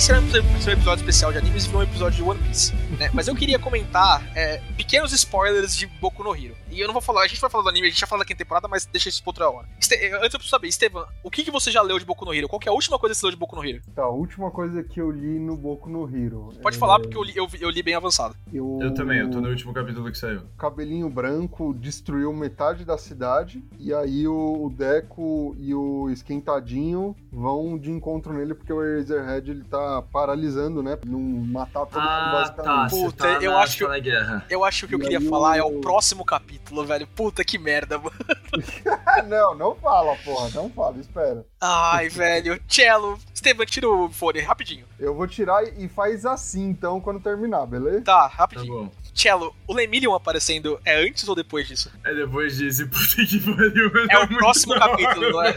[0.00, 3.10] Esse é um episódio especial de animes e virou um episódio de One Piece, né?
[3.12, 6.56] Mas eu queria comentar é, pequenos spoilers de Boku no Hero.
[6.70, 8.20] E eu não vou falar, a gente vai falar do anime, a gente já fala
[8.20, 9.68] da quinta temporada, mas deixa isso pra outra hora.
[9.78, 12.32] Este, antes eu preciso saber, Estevam, o que, que você já leu de Boku no
[12.32, 12.48] Hero?
[12.48, 13.82] Qual que é a última coisa que você leu de Boku no Hero?
[13.94, 16.48] Tá, a última coisa que eu li no Boku no Hero.
[16.62, 18.34] Pode é, falar, porque eu li, eu, eu li bem avançado.
[18.50, 20.44] Eu, Eu também, eu tô no último capítulo que saiu.
[20.56, 27.76] cabelinho branco destruiu metade da cidade e aí o, o Deco e o Esquentadinho vão
[27.76, 30.96] de encontro nele porque o Eraserhead ele tá paralisando, né?
[30.96, 32.62] Pra não matar todo mundo Ah, tá.
[32.62, 32.90] basicamente.
[32.90, 34.46] Você Puta, tá eu na, acho que- tá na guerra.
[34.48, 37.06] Eu acho que o que eu E queria falar o- é o próximo capítulo, velho.
[37.06, 38.10] Puta que merda, mano.
[39.28, 41.44] Não, não fala, porra, não fala, espera.
[41.60, 42.60] Ai, velho.
[42.66, 43.18] Cello.
[43.34, 44.84] Estevam, tira o fone, rapidinho.
[44.98, 48.02] Eu vou tirar e faz assim então quando terminar, beleza?
[48.02, 48.84] Tá, Tá rapidinho.
[48.84, 48.90] bom.
[49.14, 51.90] Cello, o Lemillion aparecendo é antes ou depois disso?
[52.04, 53.90] É depois disso, puta que pariu.
[54.10, 55.56] É o próximo capítulo, não é?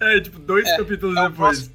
[0.00, 1.68] É, tipo, dois É, capítulos é o depois.
[1.68, 1.70] Ô,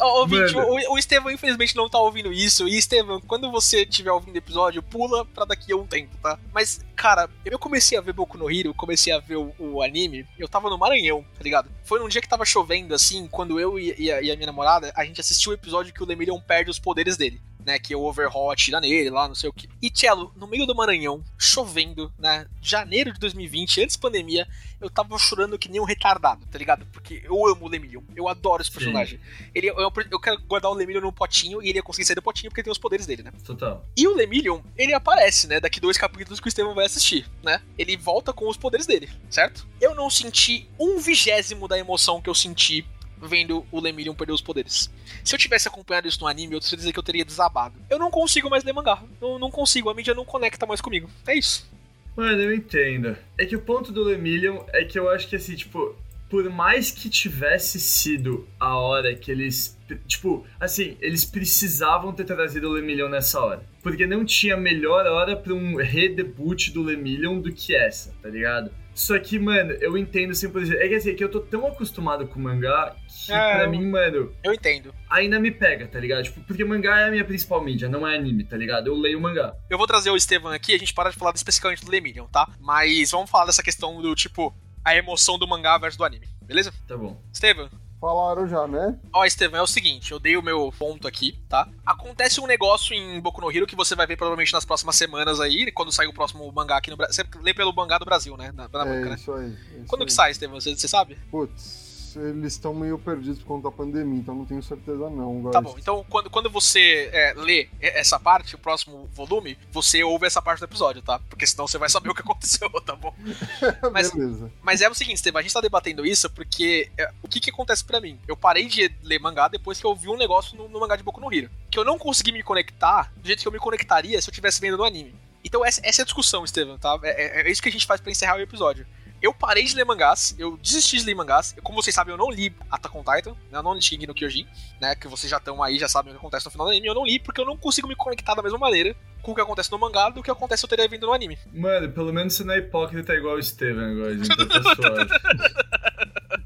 [0.00, 2.66] Ouvinte, o, o Estevão infelizmente não tá ouvindo isso.
[2.68, 6.38] E Estevão, quando você estiver ouvindo o episódio, pula pra daqui a um tempo, tá?
[6.52, 10.26] Mas, cara, eu comecei a ver Boku no Hero, comecei a ver o, o anime,
[10.38, 11.70] eu tava no Maranhão, tá ligado?
[11.84, 14.46] Foi num dia que tava chovendo, assim, quando eu e, e a, e a minha
[14.46, 17.40] namorada, a gente assistiu o episódio que o Lemillion perde os poderes dele.
[17.66, 19.68] Né, que o Overhaul atira nele lá, não sei o que.
[19.82, 22.46] E, Cello, no meio do Maranhão, chovendo, né?
[22.62, 24.46] Janeiro de 2020, antes da pandemia,
[24.80, 26.86] eu tava chorando que nem um retardado, tá ligado?
[26.92, 28.02] Porque eu amo o Lemillion.
[28.14, 28.78] Eu adoro esse Sim.
[28.78, 29.20] personagem.
[29.54, 32.22] Ele, eu, eu quero guardar o Lemillion num potinho e ele ia conseguir sair do
[32.22, 33.32] potinho porque tem os poderes dele, né?
[33.44, 33.84] Total.
[33.96, 35.58] E o Lemillion, ele aparece, né?
[35.58, 37.60] Daqui dois capítulos que o Estevão vai assistir, né?
[37.76, 39.66] Ele volta com os poderes dele, certo?
[39.80, 42.86] Eu não senti um vigésimo da emoção que eu senti
[43.20, 44.90] vendo o Lemillion perder os poderes.
[45.24, 47.74] Se eu tivesse acompanhado isso no anime, eu certeza que eu teria desabado.
[47.88, 49.02] Eu não consigo mais ler mangá.
[49.20, 51.08] Não, não consigo, a mídia não conecta mais comigo.
[51.26, 51.68] É isso.
[52.16, 53.16] Mano, eu entendo.
[53.36, 55.94] É que o ponto do Lemillion é que eu acho que assim, tipo,
[56.28, 59.76] por mais que tivesse sido a hora que eles.
[60.06, 63.62] Tipo, assim, eles precisavam ter trazido o Lemillion nessa hora.
[63.82, 68.70] Porque não tinha melhor hora pra um redebut do Lemillion do que essa, tá ligado?
[68.96, 70.72] Só que, mano, eu entendo 100%.
[70.74, 73.84] É que assim, é que eu tô tão acostumado com mangá que É, pra mim,
[73.90, 74.94] mano, Eu entendo.
[75.10, 76.24] ainda me pega, tá ligado?
[76.24, 78.86] Tipo, porque mangá é a minha principal mídia, não é anime, tá ligado?
[78.86, 79.54] Eu leio mangá.
[79.68, 82.48] Eu vou trazer o Estevam aqui, a gente para de falar especificamente do Lemillion, tá?
[82.58, 86.72] Mas vamos falar dessa questão do tipo, a emoção do mangá versus do anime, beleza?
[86.88, 87.20] Tá bom.
[87.30, 87.68] Estevam,
[88.06, 88.96] Falaram já, né?
[89.12, 91.68] Ó, Estevam, é o seguinte, eu dei o meu ponto aqui, tá?
[91.84, 95.40] Acontece um negócio em Boku no Hero que você vai ver provavelmente nas próximas semanas
[95.40, 97.24] aí, quando sair o próximo mangá aqui no Brasil.
[97.24, 98.52] Você lê pelo mangá do Brasil, né?
[98.54, 99.14] Na, na banca, é né?
[99.16, 99.46] isso aí.
[99.46, 100.06] é isso Quando aí.
[100.06, 100.60] que sai, Estevam?
[100.60, 101.18] Você, você sabe?
[101.32, 101.85] Putz,
[102.16, 105.50] eles estão meio perdidos por conta da pandemia, então não tenho certeza não.
[105.50, 105.72] Tá guys.
[105.72, 110.40] bom, então quando, quando você é, lê essa parte, o próximo volume, você ouve essa
[110.42, 111.18] parte do episódio, tá?
[111.28, 113.14] Porque senão você vai saber o que aconteceu, tá bom?
[113.92, 114.50] mas- Beleza.
[114.62, 117.50] Mas é o seguinte, Estevam, a gente tá debatendo isso porque é, o que que
[117.50, 118.18] acontece pra mim?
[118.26, 121.02] Eu parei de ler mangá depois que eu vi um negócio no, no mangá de
[121.02, 121.50] Boku no Hero.
[121.70, 124.60] Que eu não consegui me conectar do jeito que eu me conectaria se eu estivesse
[124.60, 125.14] vendo no anime.
[125.44, 126.98] Então essa, essa é a discussão, Estevam, tá?
[127.02, 128.86] É, é- é isso que a gente faz pra encerrar o episódio.
[129.22, 131.54] Eu parei de ler mangás, eu desisti de ler mangás.
[131.56, 133.58] Eu, Como vocês sabem, eu não li Attack on Titan, né?
[133.58, 134.46] eu não li Shingeki no Kyojin,
[134.80, 134.94] né?
[134.94, 136.86] Que vocês já estão aí, já sabem o que acontece no final do anime.
[136.86, 139.40] Eu não li porque eu não consigo me conectar da mesma maneira com o que
[139.40, 141.36] acontece no mangá do que acontece se eu teria vindo no anime.
[141.52, 145.10] Mano, pelo menos você não é hipócrita igual o Steven agora, então tá suave.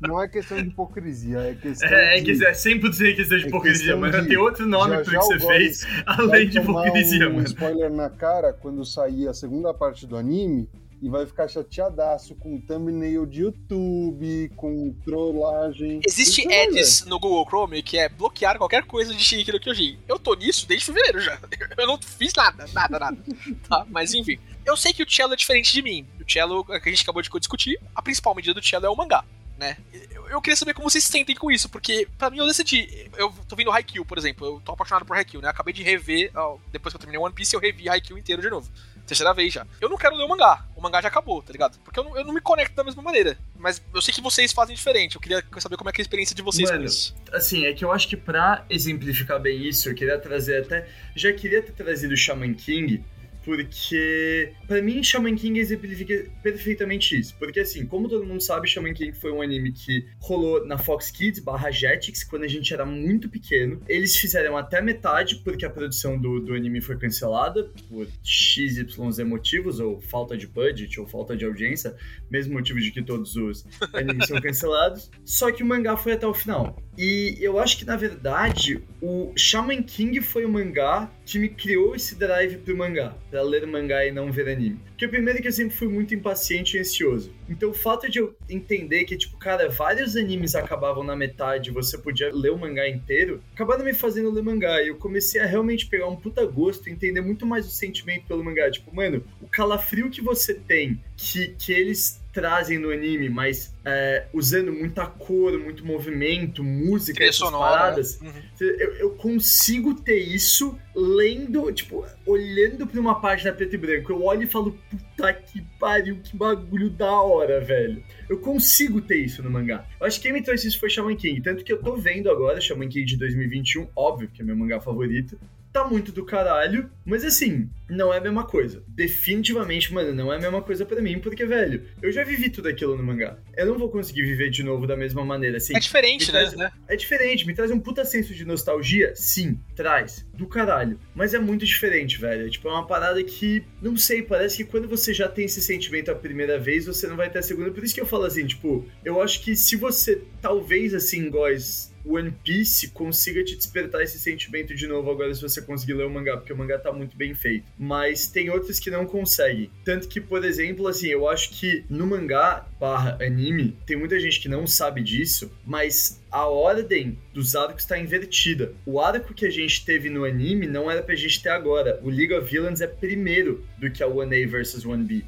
[0.00, 2.34] Não é questão de hipocrisia, é questão É, é, de...
[2.38, 4.22] que é 100% questão de É hipocrisia, mano.
[4.22, 7.44] de- Tem outro nome já pro já que você fez, além de hipocrisia, um mano.
[7.46, 10.68] spoiler na cara quando sair a segunda parte do anime
[11.02, 16.00] e vai ficar chateadaço com thumbnail de YouTube, com trollagem.
[16.06, 19.98] Existe Então, ads no Google Chrome que é bloquear qualquer coisa de Shingeki no Kyojin.
[20.06, 21.38] Eu tô nisso desde fevereiro já.
[21.76, 23.18] Eu não fiz nada, nada, nada.
[23.68, 23.86] Tá?
[23.88, 24.38] Mas enfim.
[24.64, 26.06] Eu sei que o Cello é diferente de mim.
[26.20, 28.96] O Cello, que a gente acabou de discutir, a principal medida do Cello é o
[28.96, 29.24] mangá.
[29.58, 29.76] Né?
[30.10, 33.10] Eu, eu queria saber como vocês se sentem com isso, porque pra mim eu decidi.
[33.16, 34.46] Eu tô vendo Haikyuu, por exemplo.
[34.46, 35.48] Eu tô apaixonado por Haikyuu, né?
[35.48, 38.40] Eu acabei de rever, ó, depois que eu terminei One Piece, eu revi Haikyuu inteiro
[38.40, 38.70] de novo.
[39.10, 39.66] Terceira vez já.
[39.80, 40.64] Eu não quero ler o mangá.
[40.76, 41.80] O mangá já acabou, tá ligado?
[41.80, 43.36] Porque eu não, eu não me conecto da mesma maneira.
[43.58, 45.16] Mas eu sei que vocês fazem diferente.
[45.16, 47.12] Eu queria saber como é que é a experiência de vocês com Mano, isso.
[47.32, 50.88] Assim, é que eu acho que pra exemplificar bem isso, eu queria trazer até.
[51.16, 53.04] Já queria ter trazido o Shaman King,
[53.44, 57.34] porque pra mim Shaman King exemplifica perfeitamente isso.
[57.38, 61.10] Porque assim, como todo mundo sabe, Shaman King foi um anime que rolou na Fox
[61.10, 63.80] Kids barra Jetix quando a gente era muito pequeno.
[63.88, 68.80] Eles fizeram até metade porque a produção do, do anime foi cancelada por XYZ
[69.26, 71.96] motivos, ou falta de budget, ou falta de audiência,
[72.30, 75.10] mesmo motivo de que todos os animes são cancelados.
[75.24, 76.80] Só que o mangá foi até o final.
[76.98, 81.94] E eu acho que, na verdade, o Shaman King foi o mangá que me criou
[81.94, 84.80] esse drive pro mangá, pra ler mangá e não ver anime.
[84.90, 87.32] Porque primeiro é que eu sempre fui muito impaciente e ansioso.
[87.48, 91.96] Então o fato de eu entender que, tipo, cara, vários animes acabavam na metade, você
[91.96, 94.82] podia ler o mangá inteiro, acabaram me fazendo ler mangá.
[94.82, 98.26] E eu comecei a realmente pegar um puta gosto e entender muito mais o sentimento
[98.26, 98.70] pelo mangá.
[98.70, 104.26] Tipo, mano, o calafrio que você tem, que, que eles trazem no anime, mas é,
[104.32, 108.30] usando muita cor, muito movimento, música, essas sonora, paradas, né?
[108.30, 108.66] Uhum.
[108.66, 114.12] eu, eu consigo ter isso lendo, tipo, olhando pra uma página preto e branco.
[114.12, 118.02] Eu olho e falo, puta que pariu, que bagulho da hora, velho.
[118.28, 119.86] Eu consigo ter isso no mangá.
[119.98, 121.40] Eu acho que quem me trouxe isso foi Shaman King.
[121.40, 124.80] Tanto que eu tô vendo agora Shaman King de 2021, óbvio, que é meu mangá
[124.80, 125.38] favorito.
[125.72, 128.82] Tá muito do caralho, mas assim, não é a mesma coisa.
[128.88, 132.68] Definitivamente, mano, não é a mesma coisa pra mim, porque, velho, eu já vivi tudo
[132.68, 133.38] aquilo no mangá.
[133.56, 135.76] Eu não vou conseguir viver de novo da mesma maneira, assim.
[135.76, 136.40] É diferente, né?
[136.40, 136.72] traz- né?
[136.88, 139.12] É diferente, me traz um puta senso de nostalgia?
[139.14, 140.26] Sim, traz.
[140.34, 140.98] Do caralho.
[141.14, 142.50] Mas é muito diferente, velho.
[142.50, 146.10] Tipo, é uma parada que, não sei, parece que quando você já tem esse sentimento
[146.10, 147.70] a primeira vez, você não vai ter a segunda.
[147.70, 151.92] Por isso que eu falo assim, tipo, eu acho que se você, talvez assim, Góis,
[152.04, 156.10] One Piece consiga te despertar esse sentimento de novo agora se você conseguir ler o
[156.10, 157.66] mangá, porque o mangá tá muito bem feito.
[157.78, 159.70] Mas tem outros que não conseguem.
[159.84, 164.40] Tanto que, por exemplo, assim, eu acho que no mangá barra anime, tem muita gente
[164.40, 168.72] que não sabe disso, mas a ordem dos arcos tá invertida.
[168.86, 172.00] O arco que a gente teve no anime não era pra gente ter agora.
[172.02, 175.24] O League of Villains é primeiro do que a 1A versus 1B.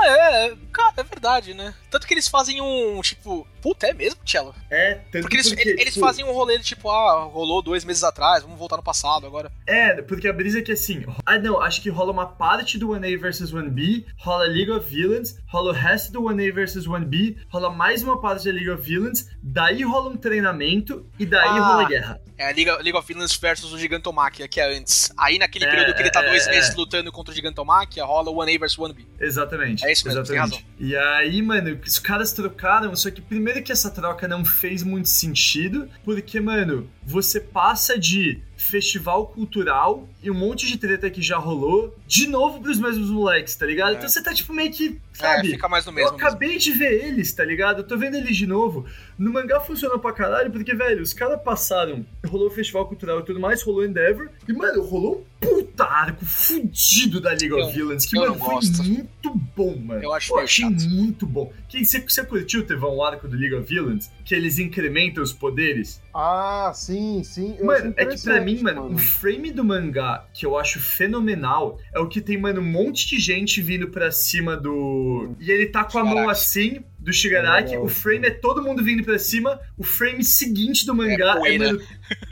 [0.00, 1.74] Ah, é, é, cara, é verdade, né?
[1.90, 4.54] Tanto que eles fazem um, tipo, puta, é mesmo, Cello?
[4.70, 7.84] É, tanto Porque eles, porque, eles tipo, fazem um rolê de tipo, ah, rolou dois
[7.84, 9.50] meses atrás, vamos voltar no passado agora.
[9.66, 11.04] É, porque a brisa é que assim.
[11.26, 15.36] Ah, não, acho que rola uma parte do 1A versus 1B, rola League of Villains,
[15.46, 19.28] rola o resto do 1A versus 1B, rola mais uma parte da League of Villains,
[19.42, 21.66] daí rola um treinamento e daí Ah.
[21.74, 22.20] rola guerra.
[22.40, 25.12] É a League, League of Villains versus o Gigantomachia, que é antes.
[25.14, 26.74] Aí naquele É, período que ele tá é, dois é, meses é.
[26.74, 29.04] lutando contra o Gigantomachia, rola o 1A versus 1B.
[29.20, 29.84] Exatamente.
[29.84, 30.66] É isso mesmo, exatamente.
[30.78, 35.10] E aí, mano, os caras trocaram, só que primeiro que essa troca não fez muito
[35.10, 41.38] sentido, porque, mano, você passa de festival cultural e um monte de treta que já
[41.38, 43.94] rolou, de novo pros mesmos moleques, tá ligado?
[43.94, 43.96] É.
[43.96, 45.48] Então você tá tipo meio que, É, sabe?
[45.50, 46.12] fica mais no Eu mesmo.
[46.12, 46.26] mesmo.
[46.26, 47.78] acabei de ver eles, tá ligado?
[47.78, 48.84] Eu tô vendo eles de novo.
[49.18, 52.04] No mangá funcionou pra caralho, porque, velho, os caras passaram.
[52.26, 54.28] Rolou o Festival Cultural e tudo mais, rolou Endeavor.
[54.48, 58.34] E, mano, rolou um puta arco fudido da League of Eu- Villains, que, eu mano,
[58.38, 60.02] foi muito bom, mano.
[60.02, 60.88] Eu acho Pô, achei chato.
[60.90, 61.52] muito bom.
[61.70, 64.10] Que, você, você curtiu, Tevão, o arco do League of Villains?
[64.24, 66.02] Que eles incrementam os poderes?
[66.12, 67.54] Ah, sim, sim.
[67.58, 70.80] eu Mano, é que pra mim, interessante, mano, o frame do mangá que eu acho
[70.80, 75.36] fenomenal é o que tem, mano, um monte de gente vindo pra cima do.
[75.38, 76.30] E ele tá com a mão Shigaraki.
[76.32, 77.76] assim, do Shigaraki.
[77.76, 79.60] O frame é todo mundo vindo pra cima.
[79.78, 81.66] O frame seguinte do mangá é, poeira.
[81.66, 81.82] mano.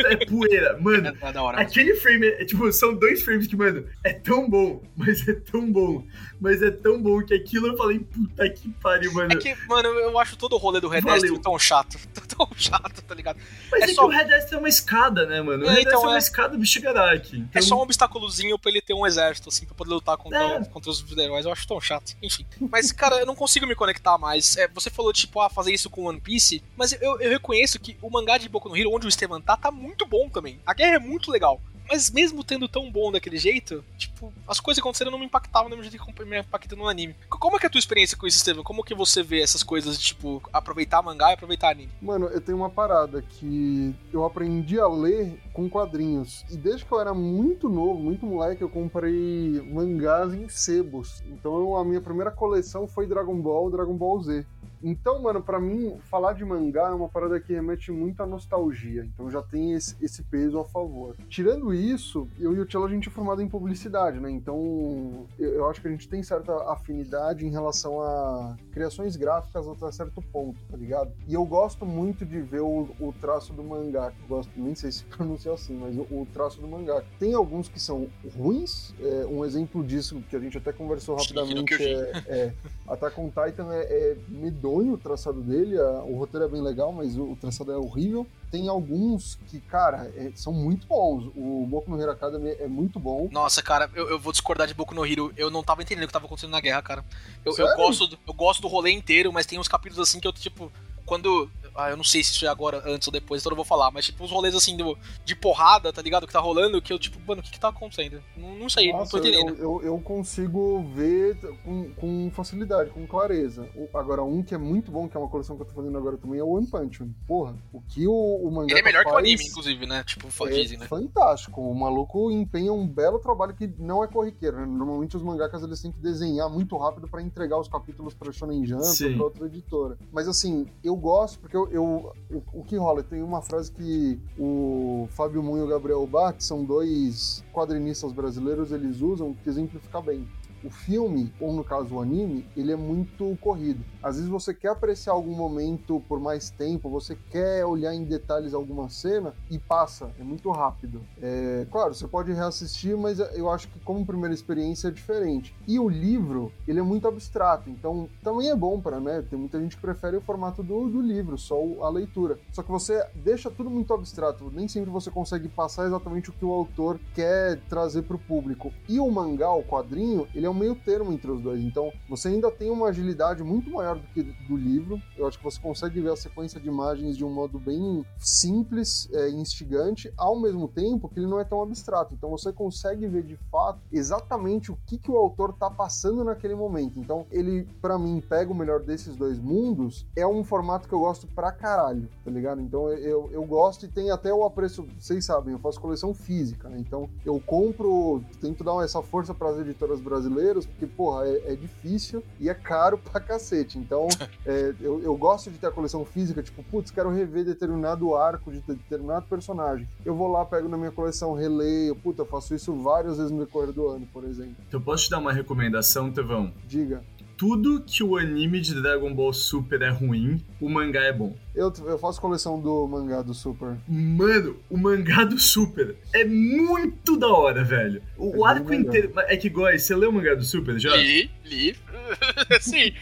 [0.04, 0.78] É poeira.
[0.82, 1.60] Mano, É, é hora.
[1.60, 5.70] Aquele frame, é, tipo, são dois frames que, mano, é tão bom, mas é tão
[5.70, 6.04] bom,
[6.40, 9.32] mas é tão bom que aquilo eu falei, puta que pariu, mano.
[9.32, 11.20] É que, mano, eu acho todo o rolê do Red Valeu.
[11.20, 11.98] Destiny tão chato.
[12.38, 13.40] Tão chato, tá ligado?
[13.68, 15.64] mas é é, só- que o Red Death é uma escada, né, mano?
[15.64, 16.18] O É, Red então é uma é.
[16.18, 17.36] escada do Shigaraki.
[17.36, 20.38] É Então, só um obstáculozinho pra ele ter um exército, assim, pra poder lutar contra,
[20.38, 20.64] É.
[20.66, 21.44] contra os heróis.
[21.44, 22.16] Eu acho tão chato.
[22.22, 22.46] Enfim.
[22.70, 24.56] Mas, cara, eu não consigo me conectar mais.
[24.56, 27.96] É, você falou, tipo, ah, fazer isso com One Piece, mas eu, eu reconheço que
[28.00, 30.60] o mangá de Boku no Hero, onde o Esteban tá, tá muito bom também.
[30.64, 31.60] A guerra é muito legal.
[31.88, 35.76] Mas mesmo tendo tão bom daquele jeito, tipo, as coisas aconteceram não me impactavam do
[35.76, 37.14] mesmo jeito que me impactam no anime.
[37.28, 38.62] Como é que é a tua experiência com isso, Esteban?
[38.62, 41.90] Como que você vê essas coisas de, tipo, aproveitar mangá e aproveitar anime?
[42.00, 46.44] Mano, eu tenho uma parada que eu aprendi a ler com quadrinhos.
[46.50, 51.22] E desde que eu era muito novo, muito moleque, eu comprei mangás em sebos.
[51.26, 54.46] Então a minha primeira coleção foi Dragon Ball, Dragon Ball Z.
[54.82, 59.04] Então, mano, pra mim, falar de mangá é uma parada que remete muito à nostalgia.
[59.04, 61.16] Então já tem esse, esse peso a favor.
[61.28, 64.30] Tirando isso, eu e o Tchelo a gente é formado em publicidade, né?
[64.30, 69.66] Então eu, eu acho que a gente tem certa afinidade em relação a criações gráficas
[69.66, 71.12] até certo ponto, tá ligado?
[71.26, 74.12] E eu gosto muito de ver o, o traço do mangá.
[74.22, 77.02] Eu gosto, nem sei se pronuncia assim, mas o, o traço do mangá.
[77.18, 78.94] Tem alguns que são ruins.
[79.00, 82.52] é, um exemplo disso que a gente até conversou no rapidamente é, é
[82.86, 86.92] Attack on Titan é, é medonho o traçado dele, a- o roteiro é bem legal,
[86.92, 88.26] mas o, o traçado é horrível.
[88.50, 91.30] Tem alguns que, cara, é- são muito bons.
[91.36, 93.28] O Boku no Hero Academy é muito bom.
[93.30, 95.32] Nossa, cara, eu, eu vou discordar de Boku no Hero.
[95.36, 97.04] Eu não tava entendendo o que tava acontecendo na guerra, cara.
[97.44, 100.32] Eu, eu gosto, eu gosto do rolê inteiro, mas tem uns capítulos assim que eu,
[100.32, 100.70] tipo,
[101.06, 101.50] quando.
[101.80, 103.64] Ah, eu não sei se isso é agora, antes ou depois, então eu não vou
[103.64, 106.26] falar, mas tipo, uns rolês assim do, de porrada, tá ligado?
[106.26, 108.20] Que tá rolando, que eu, tipo, mano, o que que tá acontecendo?
[108.36, 109.54] Não, não sei, não Nossa, tô entendendo.
[109.56, 113.68] eu, eu, eu consigo ver com, com facilidade, com clareza.
[113.76, 115.96] O- agora, um que é muito bom, que é uma coleção que eu tô fazendo
[115.96, 117.10] agora também, é o One Punch Man.
[117.28, 120.02] Porra, o que o, o mangá Ele é melhor que o faz anime, inclusive, né?
[120.04, 120.86] Tipo, É dizem, né?
[120.86, 121.60] fantástico.
[121.60, 124.56] O maluco empenha um belo trabalho que não é corriqueiro.
[124.58, 124.66] né?
[124.66, 128.66] Normalmente os mangakas eles têm que desenhar muito rápido pra entregar os capítulos pra Shonen
[128.66, 129.96] Jump ou pra outra editora.
[130.12, 132.12] Mas assim, eu gosto porque eu, eu-
[132.52, 136.44] o, que rola, tem uma frase que o Fábio Moon e o Gabriel Bach, que
[136.44, 140.26] são dois quadrinistas brasileiros, eles usam que exemplifica bem.
[140.64, 143.84] O filme, ou no caso o anime, ele é muito corrido.
[144.02, 148.54] Às vezes você quer apreciar algum momento por mais tempo, você quer olhar em detalhes
[148.54, 151.00] alguma cena e passa, é muito rápido.
[151.20, 155.54] É, claro, você pode reassistir, mas eu acho que como primeira experiência é diferente.
[155.66, 159.24] E o livro, ele é muito abstrato, então também é bom para, né?
[159.28, 162.38] Tem muita gente que prefere o formato do, do livro, só a leitura.
[162.52, 166.44] Só que você deixa tudo muito abstrato, nem sempre você consegue passar exatamente o que
[166.44, 168.72] o autor quer trazer para o público.
[168.88, 171.62] E o mangá, o quadrinho, ele é um meio termo entre os dois.
[171.62, 175.00] Então, você ainda tem uma agilidade muito maior do que do livro.
[175.16, 179.08] Eu acho que você consegue ver a sequência de imagens de um modo bem simples
[179.12, 182.14] é, instigante, ao mesmo tempo que ele não é tão abstrato.
[182.14, 186.54] Então, você consegue ver de fato exatamente o que, que o autor tá passando naquele
[186.54, 186.98] momento.
[186.98, 190.06] Então, ele, para mim, pega o melhor desses dois mundos.
[190.16, 192.60] É um formato que eu gosto pra caralho, tá ligado?
[192.60, 194.86] Então, eu, eu gosto e tem até o apreço.
[194.98, 196.78] Vocês sabem, eu faço coleção física, né?
[196.78, 200.28] Então, eu compro, tento dar essa força para as editoras brasileiras,
[200.66, 203.78] porque, porra, é, é difícil e é caro pra cacete.
[203.78, 204.08] Então,
[204.46, 208.50] é, eu, eu gosto de ter a coleção física, tipo, putz, quero rever determinado arco
[208.50, 209.88] de determinado personagem.
[210.04, 213.44] Eu vou lá, pego na minha coleção, releio, puta, eu faço isso várias vezes no
[213.44, 214.56] decorrer do ano, por exemplo.
[214.68, 216.52] Então posso te dar uma recomendação, Tevão?
[216.66, 217.02] Diga.
[217.38, 221.36] Tudo que o anime de Dragon Ball Super é ruim, o mangá é bom.
[221.54, 223.76] Eu, eu faço coleção do mangá do Super.
[223.88, 228.02] Mano, o mangá do Super é muito da hora, velho.
[228.16, 229.12] O, É o arco inteiro.
[229.28, 230.96] É que, Góis, você leu o mangá do Super já?
[230.96, 231.76] Li, li.
[232.60, 232.92] Sim.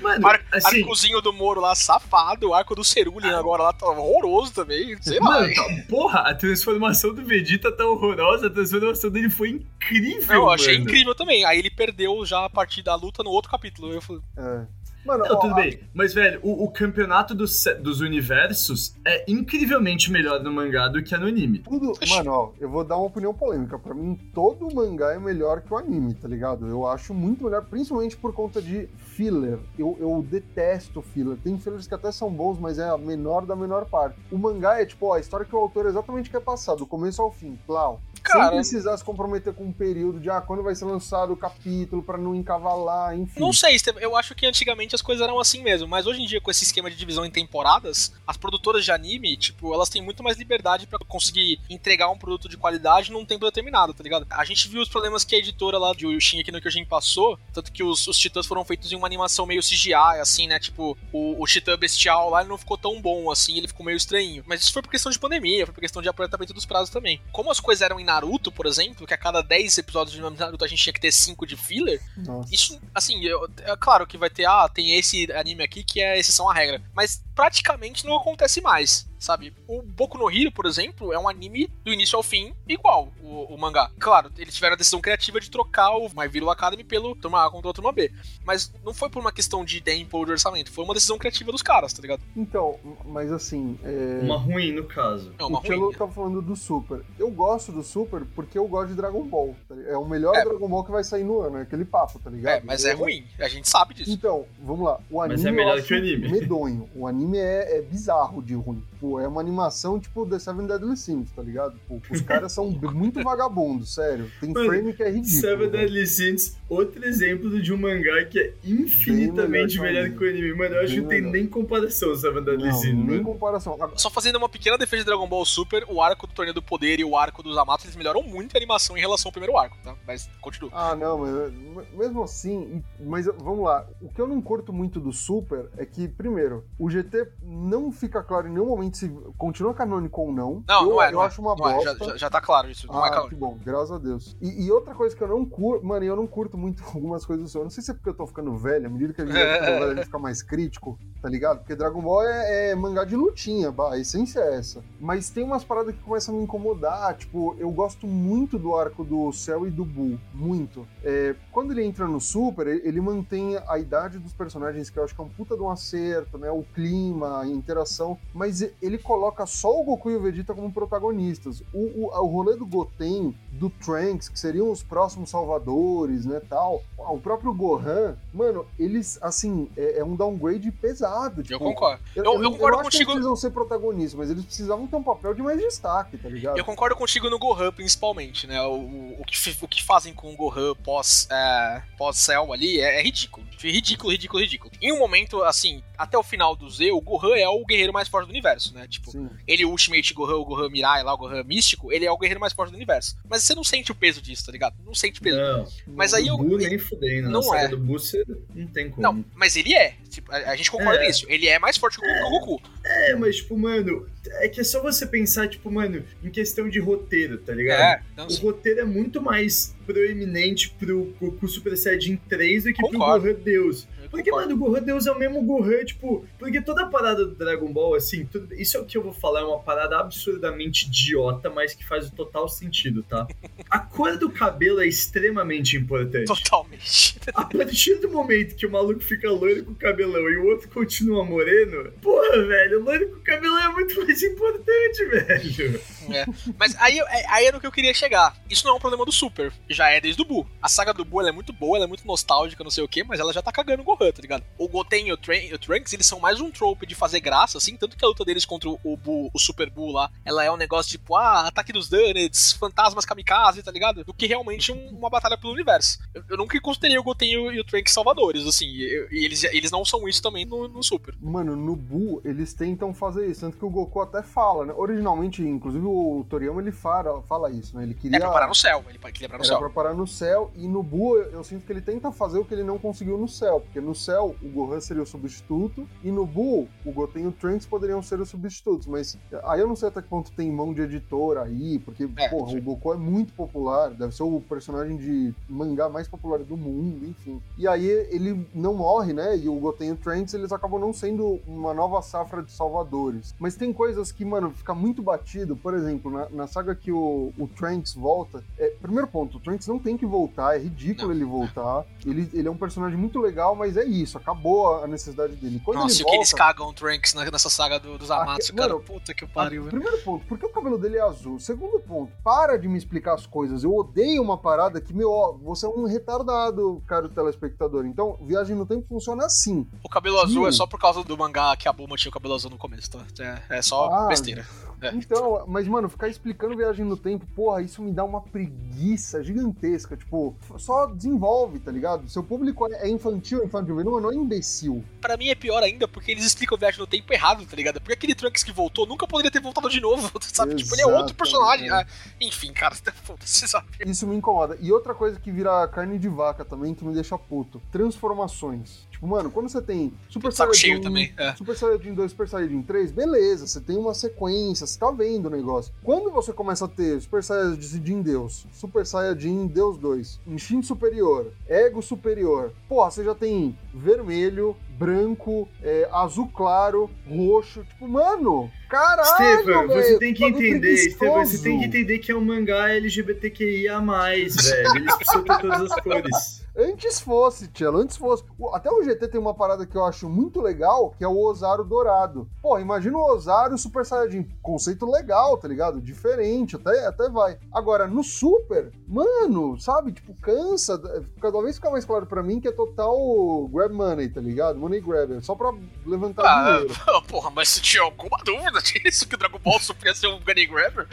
[0.00, 0.80] Mano, Ar assim.
[0.82, 2.48] Arcozinho do Moro lá, safado.
[2.48, 4.96] O arco do Cerulin agora lá tá horroroso também.
[5.02, 5.24] Sei lá.
[5.40, 10.50] Mano, tá- porra, a transformação do Vegeta tá horrorosa, a transformação dele foi incrível, eu
[10.50, 10.84] achei mano.
[10.90, 11.44] incrível também.
[11.44, 13.92] Aí ele perdeu já a partir da luta no outro capítulo.
[13.92, 14.66] Eu falei, É.
[15.04, 15.80] Mano, Não, ó, tudo bem.
[15.92, 21.16] Mas, velho, o, o campeonato dos, dos universos é incrivelmente melhor no mangá do que
[21.16, 21.58] no anime.
[21.60, 23.78] Tudo, mano, ó, eu vou dar uma opinião polêmica.
[23.78, 26.66] Pra mim, todo mangá é melhor que o anime, tá ligado?
[26.66, 29.58] Eu acho muito melhor, principalmente por conta de filler.
[29.78, 31.36] Eu, eu detesto filler.
[31.36, 34.18] Tem fillers que até são bons, mas é a menor da menor parte.
[34.30, 37.20] O mangá é tipo, ó, a história que o autor exatamente quer passar, do começo
[37.20, 37.58] ao fim.
[37.66, 38.00] Plau.
[38.24, 41.36] Sem Cara- precisar se comprometer com um período de, ah, quando vai ser lançado o
[41.36, 43.40] capítulo, pra não encavalar, enfim.
[43.40, 46.40] Não sei, eu acho que antigamente as coisas eram assim mesmo, mas hoje em dia,
[46.40, 50.22] com esse esquema de divisão em temporadas, as produtoras de anime, tipo, elas têm muito
[50.22, 54.26] mais liberdade pra conseguir entregar um produto de qualidade num tempo determinado, tá ligado?
[54.30, 57.72] A gente viu os problemas que a editora lá de Shingeki no Kyojin passou, tanto
[57.72, 60.58] que os, os titãs foram feitos em uma animação meio CGI, assim, né?
[60.58, 63.96] Tipo, o, o titã bestial lá ele não ficou tão bom assim, ele ficou meio
[63.96, 64.42] estranho.
[64.46, 67.20] Mas isso foi por questão de pandemia, foi por questão de aproveitamento dos prazos também.
[67.32, 70.68] Como as coisas eram Naruto, por exemplo, que a cada 10 episódios de Naruto a
[70.68, 72.54] gente tinha que ter 5 de filler, Nossa.
[72.54, 76.18] isso, assim, eu- é claro que vai ter, ah, tem esse anime aqui que é
[76.18, 79.54] exceção à regra, mas praticamente não acontece mais, sabe?
[79.66, 83.54] O Boku no Hero, por exemplo, é um anime do início ao fim igual o,
[83.54, 83.90] o mangá.
[83.98, 87.50] Claro, eles tiveram a decisão criativa de trocar o My Hero Academy pelo Turma A
[87.50, 88.12] contra o Turma B,
[88.44, 91.50] mas não foi por uma questão de tempo ou de orçamento, foi uma decisão criativa
[91.50, 92.22] dos caras, tá ligado?
[92.36, 93.78] Então, mas assim.
[93.82, 94.20] É...
[94.22, 95.34] Uma ruim, no caso.
[95.38, 95.92] É uma o ruim.
[95.94, 97.02] tá falando do Super.
[97.18, 99.54] Eu gosto do Super porque eu gosto de Dragon Ball.
[99.68, 99.74] tá?
[99.86, 100.44] É o melhor É.
[100.44, 102.58] Dragon Ball que vai sair no ano, é aquele papo, tá ligado?
[102.58, 104.10] É, mas é ruim, a gente sabe disso.
[104.10, 104.98] Então, vamos lá.
[105.10, 106.30] O anime Mas é melhor que o anime.
[106.30, 106.88] medonho.
[106.94, 108.82] O anime é, é bizarro de ruim.
[109.02, 111.76] Pô, é uma animação tipo The Seven Deadly Sins, tá ligado?
[111.88, 114.30] Pô, os caras são muito vagabundos, sério.
[114.40, 115.40] Tem Mano, frame que é ridículo.
[115.40, 115.70] Seven velho.
[115.72, 120.28] Deadly Sins, outro exemplo de um mangá que é infinitamente melhor melhor que que o
[120.28, 120.54] anime.
[120.54, 123.24] Mano, eu acho que Bem não tem nem comparação Seven Deadly Não, Sins, nem mano.
[123.24, 123.76] comparação.
[123.96, 127.00] Só fazendo uma pequena defesa de Dragon Ball Super, o arco do Torneio do Poder
[127.00, 129.76] e o arco dos Amatos, eles melhoram muito a animação em relação ao primeiro arco,
[129.82, 129.96] tá?
[130.06, 130.70] Mas continua.
[130.72, 133.84] Ah, não, mas mesmo assim, mas vamos lá.
[134.00, 138.22] O que eu não curto muito do Super é que, primeiro, o GT não fica
[138.22, 140.62] claro em nenhum momento se continua canônico ou não.
[140.68, 141.26] Não, eu, não é, eu não é.
[141.26, 142.04] acho uma Não é, bosta.
[142.04, 143.28] já, já, tá claro isso, não é Ah, calma.
[143.28, 144.36] que bom, graças a Deus.
[144.40, 147.44] E, e outra coisa que eu não curto, mano, eu não curto muito algumas coisas
[147.44, 147.64] do Senhor.
[147.64, 149.84] Não sei se é porque eu tô ficando velho, à medida que a gente velho,
[149.90, 150.96] a gente fica mais crítico.
[151.20, 151.58] tá ligado?
[151.58, 154.82] Porque Dragon Ball é, é mangá de lutinha, bah, a essência é essa.
[155.00, 159.02] Mas tem umas paradas que começam a me incomodar, tipo, eu gosto muito do arco
[159.04, 160.86] do Cell e do Buu, muito.
[161.02, 165.04] É, quando ele entra no Super, ele ele mantém a idade dos personagens, que eu
[165.04, 166.50] acho que é um puta de um acerto, né?
[166.50, 171.62] O clima, a interação, mas ele coloca só o Goku e o Vegeta como protagonistas.
[171.72, 176.82] O, o, o rolê do Goten, do Trunks, que seriam os próximos salvadores, né, tal,
[176.98, 181.42] o próprio Gohan, mano, eles, assim, é, é um downgrade pesado.
[181.42, 182.02] Tipo, Eu concordo.
[182.16, 183.10] Eu, Eu- eu, eu concordo acho que contigo.
[183.12, 186.58] eles precisam ser protagonistas, mas eles precisavam ter um papel de mais destaque, tá ligado?
[186.58, 188.60] Eu concordo contigo no Gohan, principalmente, né?
[188.62, 192.98] O, o, o que, o que fazem com o Gohan pós, é, pós-Cell ali é,
[193.00, 193.46] é ridículo.
[193.60, 194.72] Ridículo, ridículo, ridículo.
[194.80, 198.08] Em um momento, assim, até o final do Z, o Gohan é o guerreiro mais
[198.08, 198.86] forte do universo, né?
[198.88, 199.28] Tipo, Sim.
[199.46, 202.40] ele, o Ultimate Gohan, o Gohan Mirai lá, o Gohan místico, ele é o guerreiro
[202.40, 203.16] mais forte do universo.
[203.28, 204.74] Mas você não sente o peso disso, tá ligado?
[204.84, 205.36] Não sente o peso.
[205.38, 206.38] Não, Mas aí o eu.
[206.38, 207.30] Bu nem fudendo.
[207.30, 207.68] Não na saga é.
[207.68, 209.02] do Bu você não tem como.
[209.02, 209.94] Não, mas ele é.
[210.08, 211.06] Tipo, a, a gente concorda É.
[211.06, 211.26] nisso.
[211.28, 212.62] Ele é mais forte que o Goku.
[212.84, 214.06] É, mas, tipo, mano,
[214.40, 217.80] é que é só você pensar, tipo, mano, em questão de roteiro, tá ligado?
[217.80, 222.82] É, então, O roteiro é muito mais proeminente pro Goku Super Saiyajin 3 do que
[222.82, 223.22] Concordo.
[223.24, 223.86] pro Gohan Deus.
[224.12, 227.34] Porque, mano, o Gohan Deus é o mesmo Gohan, tipo, porque toda a parada do
[227.34, 230.86] Dragon Ball, assim, tudo- isso é o que eu vou falar, é uma parada absurdamente
[230.86, 233.26] idiota, mas que faz o total sentido, tá?
[233.70, 236.26] A cor do cabelo é extremamente importante.
[236.26, 237.18] Totalmente.
[237.34, 241.24] A partir do momento que o maluco fica loiro com cabelão e o outro continua
[241.24, 245.80] moreno, porra, velho, o loiro com cabelão é muito mais importante, velho.
[246.10, 246.24] É.
[246.58, 248.36] Mas aí, é- aí era o que eu queria chegar.
[248.48, 249.52] Isso não é um problema do Super.
[249.68, 250.46] Já é desde o Buu.
[250.60, 252.88] A saga do Buu ela é muito boa, ela é muito nostálgica, não sei o
[252.88, 254.44] que, mas ela já tá cagando o Gohan, tá ligado?
[254.58, 257.58] O Goten e o, Tran- o Trunks, eles são mais um trope de fazer graça,
[257.58, 260.50] assim, tanto que a luta deles contra o Buu, o Super Buu lá, ela é
[260.50, 264.04] um negócio tipo, ah, ataque dos Dunnets, fantasmas kamikaze, tá ligado?
[264.04, 265.98] Do que realmente um- uma batalha pelo universo.
[266.14, 269.84] Eu, eu nunca considerei o Goten e o, Trunks salvadores, assim, e eles, eles não
[269.84, 271.14] são isso também no, no Super.
[271.20, 273.40] Mano, no Bu, eles tentam fazer isso.
[273.40, 274.72] Tanto que o Goku até fala, né?
[274.76, 277.84] Originalmente, inclusive, o Toriyama, ele fala, fala isso, né?
[277.84, 278.16] Ele queria...
[278.16, 279.58] É pra parar no céu, ele queria parar no céu.
[279.58, 282.44] pra parar no céu, e no Bu eu, eu sinto que ele tenta fazer o
[282.44, 286.10] que ele não conseguiu no céu, porque no céu o Gohan seria o substituto, e
[286.10, 289.76] no Bu o Goten e o Trunks poderiam ser os substitutos, mas aí eu não
[289.76, 292.58] sei até que ponto tem mão de editor aí, porque, É, porra, sim.
[292.58, 297.06] o Goku é muito popular, deve ser o personagem de mangá mais popular do mundo,
[297.06, 297.40] enfim.
[297.58, 300.92] E aí ele não morre, né, e o Goten e o Trunks, eles acabam não
[300.92, 303.34] sendo uma nova safra de salvadores.
[303.38, 307.32] Mas tem coisas que, mano, fica muito batido, por exemplo, na, na saga que o,
[307.38, 311.14] o Trunks volta, é, primeiro ponto, o Trunks não tem que voltar, é ridículo Não.
[311.14, 311.84] ele voltar.
[312.06, 315.60] Ele, ele é um personagem muito legal, mas é isso, acabou a necessidade dele.
[315.64, 318.10] Quando Nossa, ele o que eles volta, cagam o Trunks na- nessa saga do, dos
[318.10, 318.72] Amatsu, Aqui- cara.
[318.74, 319.70] mano, Puta que ah, pariu, velho.
[319.80, 321.38] Primeiro ponto, por que o cabelo dele é azul?
[321.38, 323.64] Segundo ponto, para de me explicar as coisas.
[323.64, 327.86] Eu odeio uma parada que, meu, ó, você é um retardado, caro telespectador.
[327.86, 329.66] Então, viagem no tempo funciona assim.
[329.82, 332.34] O cabelo azul é só por causa do mangá que a Bulma tinha o cabelo
[332.34, 333.00] azul no começo, tá?
[333.48, 334.46] É, é só Ah, besteira.
[334.82, 334.94] É.
[334.94, 339.96] Então, mas, mano, ficar explicando viagem no tempo, porra, isso me dá uma preguiça gigantesca.
[339.96, 342.08] Tipo, só desenvolve, tá ligado?
[342.10, 344.84] Seu público é infantil, infantil, não, não é imbecil.
[345.00, 347.80] Pra mim é pior ainda porque eles explicam viagem no tempo errado, tá ligado?
[347.80, 350.56] Porque aquele Trunks que voltou nunca poderia ter voltado de novo, sabe?
[350.56, 351.70] Tipo, ele é outro personagem.
[351.70, 351.86] Ah,
[352.20, 352.74] enfim, cara,
[353.04, 353.68] foda-se, sabe?
[353.86, 354.58] Isso me incomoda.
[354.60, 357.62] E outra coisa que vira carne de vaca também, que me deixa puto.
[357.70, 358.86] Transformações.
[358.90, 361.34] Tipo, mano, quando você tem Super Saiyajin é.
[361.34, 365.30] Super Saiyajin 2, Super Saiyajin 3, beleza, você tem uma sequência, você tá vendo o
[365.30, 365.72] negócio.
[365.82, 371.82] Quando você começa a ter Super Saiyajin Deus, Super Saiyajin Deus 2, Instinto Superior, Ego
[371.82, 379.68] Superior, porra, você já tem vermelho, branco, é, azul claro, roxo, tipo, mano, caralho, Estevam,
[379.68, 384.76] você tem que entender, Estevam, você tem que entender que é um mangá LGBTQIA+, velho.
[384.76, 386.41] Eles precisam ter todas as cores.
[386.56, 388.22] Antes fosse, Tchelo, antes fosse.
[388.52, 391.64] Até o GT tem uma parada que eu acho muito legal, que é o Osário
[391.64, 392.28] Dourado.
[392.42, 394.28] Pô, imagina o Osário Super Saiyajin.
[394.42, 395.80] Conceito legal, tá ligado?
[395.80, 397.38] Diferente, até, até vai.
[397.50, 399.92] Agora, no Super, mano, sabe?
[399.92, 400.78] Tipo, cansa.
[401.22, 404.58] Cada vez fica mais claro pra mim que é total grab money, tá ligado?
[404.58, 405.22] Money grabber.
[405.24, 405.52] Só pra
[405.86, 406.74] levantar Ah, dinheiro.
[407.08, 409.08] porra, mas você tinha alguma dúvida disso?
[409.08, 410.86] Que o Dragon Ball Super ia ser um Gunny Grabber?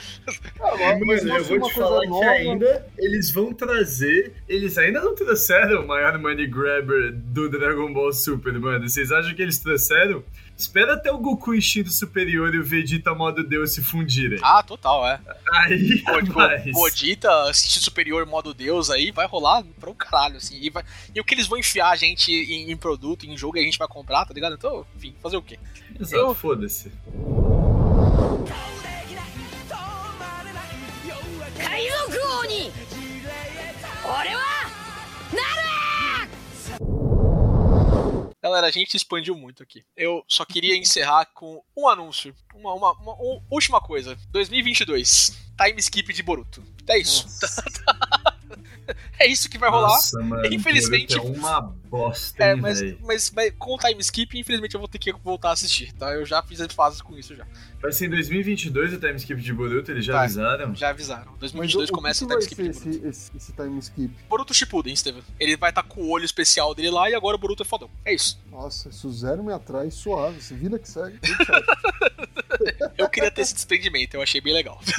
[0.61, 4.35] Ah, mas- mas Mano, eu vou te falar nova- que ainda eles vão trazer.
[4.47, 8.87] Eles ainda não trouxeram trouxeram o maior money grabber do Dragon Ball Super, mano?
[8.87, 10.23] Vocês acham que eles trouxeram?
[10.55, 14.39] Espera até o Goku instinto superior e o Vegeta modo Deus se fundirem.
[14.43, 15.19] Ah, total, é.
[15.53, 20.59] Aí, tipo, Vegeta, instinto superior modo Deus aí, vai rolar pra um caralho, assim.
[20.61, 20.83] E, vai...
[21.15, 23.63] e o que eles vão enfiar a gente em, em produto, em jogo, e a
[23.63, 24.53] gente vai comprar, tá ligado?
[24.53, 25.57] Então, enfim, fazer o quê?
[25.99, 26.35] Exato, Eu...
[26.35, 26.91] foda-se.
[31.57, 32.19] Kaizoku
[38.41, 39.83] Galera, a gente expandiu muito aqui.
[39.95, 42.33] Eu só queria encerrar com um anúncio.
[42.55, 44.17] Uma, uma, uma- uma última coisa.
[44.31, 45.37] 2022.
[45.57, 46.63] Time skip de Boruto.
[46.87, 47.27] É isso.
[49.19, 49.87] é isso que vai rolar.
[49.89, 52.97] Nossa, mano, Infelizmente- É uma bosta, É, hein, mas, véi.
[53.03, 56.13] mas, mas com o time skip, infelizmente eu vou ter que voltar a assistir, tá?
[56.13, 57.45] Eu já fiz as fases com isso já.
[57.81, 60.25] Vai ser em 2022 o time skip de Boruto, eles já Vai.
[60.25, 60.75] avisaram?
[60.75, 61.31] Já avisaram.
[61.39, 63.09] Mas 2022 o, começa o o que time que vai skip ser de Boruto.
[63.09, 64.13] esse, esse, esse time skip?
[64.29, 65.23] Boruto Shippuden, Steven.
[65.39, 67.89] Ele vai estar com o olho especial dele lá e agora o Boruto é fodão.
[68.05, 68.39] É isso.
[68.51, 70.41] Nossa, isso zero me atrai, suave.
[70.41, 71.17] Se vida que segue.
[71.23, 72.93] tudo certo.
[72.97, 74.79] Eu queria ter esse desprendimento, eu achei bem legal.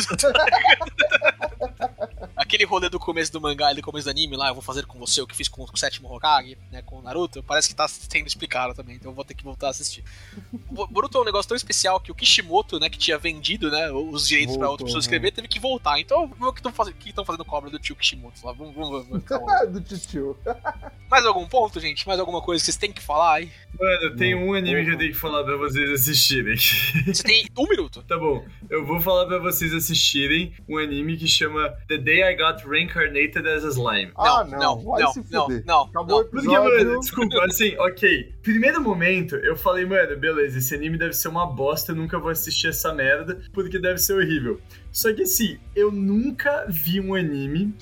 [2.50, 4.84] Aquele rolê do começo do mangá e do começo do anime lá, eu vou fazer
[4.84, 7.76] com você o que fiz com o sétimo Hokage, né, com o Naruto, parece que
[7.76, 10.02] tá sendo explicado também, então eu vou ter que voltar a assistir.
[10.68, 13.90] O Boruto é um negócio tão especial que o Kishimoto, né, que tinha vendido, né,
[13.92, 15.02] os direitos pra outra pessoa né?
[15.02, 16.00] escrever, teve que voltar.
[16.00, 18.52] Então, o que estão fazendo, o que estão fazendo cobra do tio Kishimoto lá.
[18.52, 19.66] Vamos, vamos, vamos, calma.
[19.66, 20.36] Do titio.
[21.10, 22.06] Mais algum ponto, gente?
[22.06, 23.52] Mais alguma coisa que vocês têm que falar aí?
[23.78, 26.56] Mano, tem um anime que eu tenho que falar pra vocês assistirem.
[26.56, 28.02] Você tem um minuto.
[28.04, 32.36] Tá bom, eu vou falar pra vocês assistirem um anime que chama The Day I
[32.40, 34.12] Got Reincarnated as a Slime.
[34.16, 35.62] Ah, não, não, não, vai não, se não, fuder.
[35.66, 36.30] não, Acabou o não.
[36.30, 38.32] Porque, mano, desculpa, assim, ok.
[38.42, 42.30] Primeiro momento, eu falei, mano, beleza, esse anime deve ser uma bosta, eu nunca vou
[42.30, 44.60] assistir essa merda, porque deve ser horrível.
[44.92, 47.74] Só que assim, eu nunca vi um anime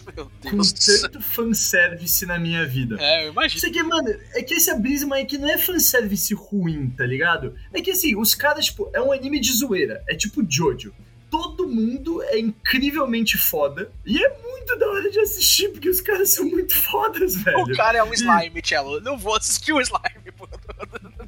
[0.43, 2.97] com tanto fanservice na minha vida.
[3.01, 3.59] É, eu imagino.
[3.59, 7.55] Isso aqui, mano, é que esse abismo é que não é fanservice ruim, tá ligado?
[7.73, 10.03] É que assim, os caras, tipo, é um anime de zoeira.
[10.09, 10.93] É tipo Jojo.
[11.31, 13.91] Todo mundo é incrivelmente foda.
[14.05, 17.61] E é muito da hora de assistir, porque os caras são muito fodas, velho.
[17.61, 19.01] O cara é um slime, Cello.
[19.01, 20.49] Não vou assistir o slime, pô.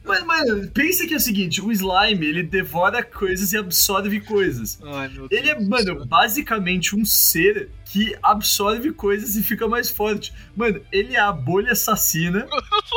[0.04, 4.78] Mas, mano, pensa que é o seguinte: o slime, ele devora coisas e absorve coisas.
[4.82, 5.40] Ai, meu Deus.
[5.40, 10.32] Ele é, mano, basicamente um ser que absorve coisas e fica mais forte.
[10.54, 12.46] Mano, ele é a bolha assassina,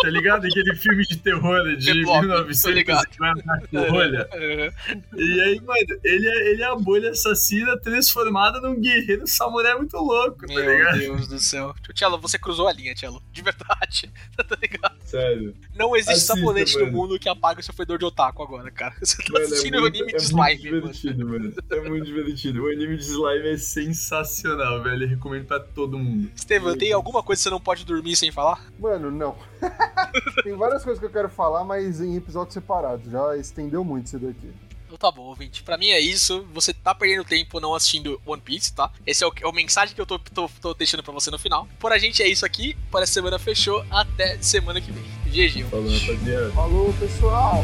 [0.01, 0.45] tá ligado?
[0.45, 3.07] Aquele filme de terror de The Blob, tô ligado.
[3.09, 4.29] 1940 bolha.
[4.33, 4.73] É.
[5.15, 9.97] E aí, mano, ele é, ele é a bolha assassina transformada num guerreiro samurai muito
[9.97, 10.99] louco, tá Meu ligado?
[10.99, 11.73] Deus do céu.
[11.95, 13.21] Cello, você cruzou a linha, Cello.
[13.31, 14.11] De verdade.
[14.37, 14.95] tá ligado?
[15.03, 15.55] Sério.
[15.75, 16.97] Não existe Assista, sabonete no mano.
[16.97, 18.93] mundo que apague o seu fedor de otaku agora, cara.
[19.01, 20.81] Você tá Mano, assistindo é o muito, anime é de muito slime, mano.
[20.81, 21.53] divertido, mano.
[21.71, 22.63] É muito divertido.
[22.63, 25.03] O anime de slime é sensacional, velho.
[25.03, 26.29] Eu recomendo pra todo mundo.
[26.35, 28.65] Estevam, tem alguma coisa que você não pode dormir sem falar?
[28.79, 29.35] Mano, não.
[30.43, 33.11] Tem várias coisas que eu quero falar, mas em episódios separados.
[33.11, 34.51] Já estendeu muito isso daqui.
[34.85, 35.63] Então tá bom, ouvinte.
[35.63, 36.45] Pra mim é isso.
[36.53, 38.91] Você tá perdendo tempo não assistindo One Piece, tá?
[39.07, 41.39] Esse é o, é o mensagem que eu tô, tô, tô deixando pra você no
[41.39, 41.67] final.
[41.79, 42.77] Por a gente é isso aqui.
[42.91, 43.83] Para a semana fechou.
[43.89, 45.03] Até semana que vem.
[45.25, 45.63] GG.
[45.63, 46.51] Falou, rapaziada.
[46.51, 47.63] Falou, pessoal!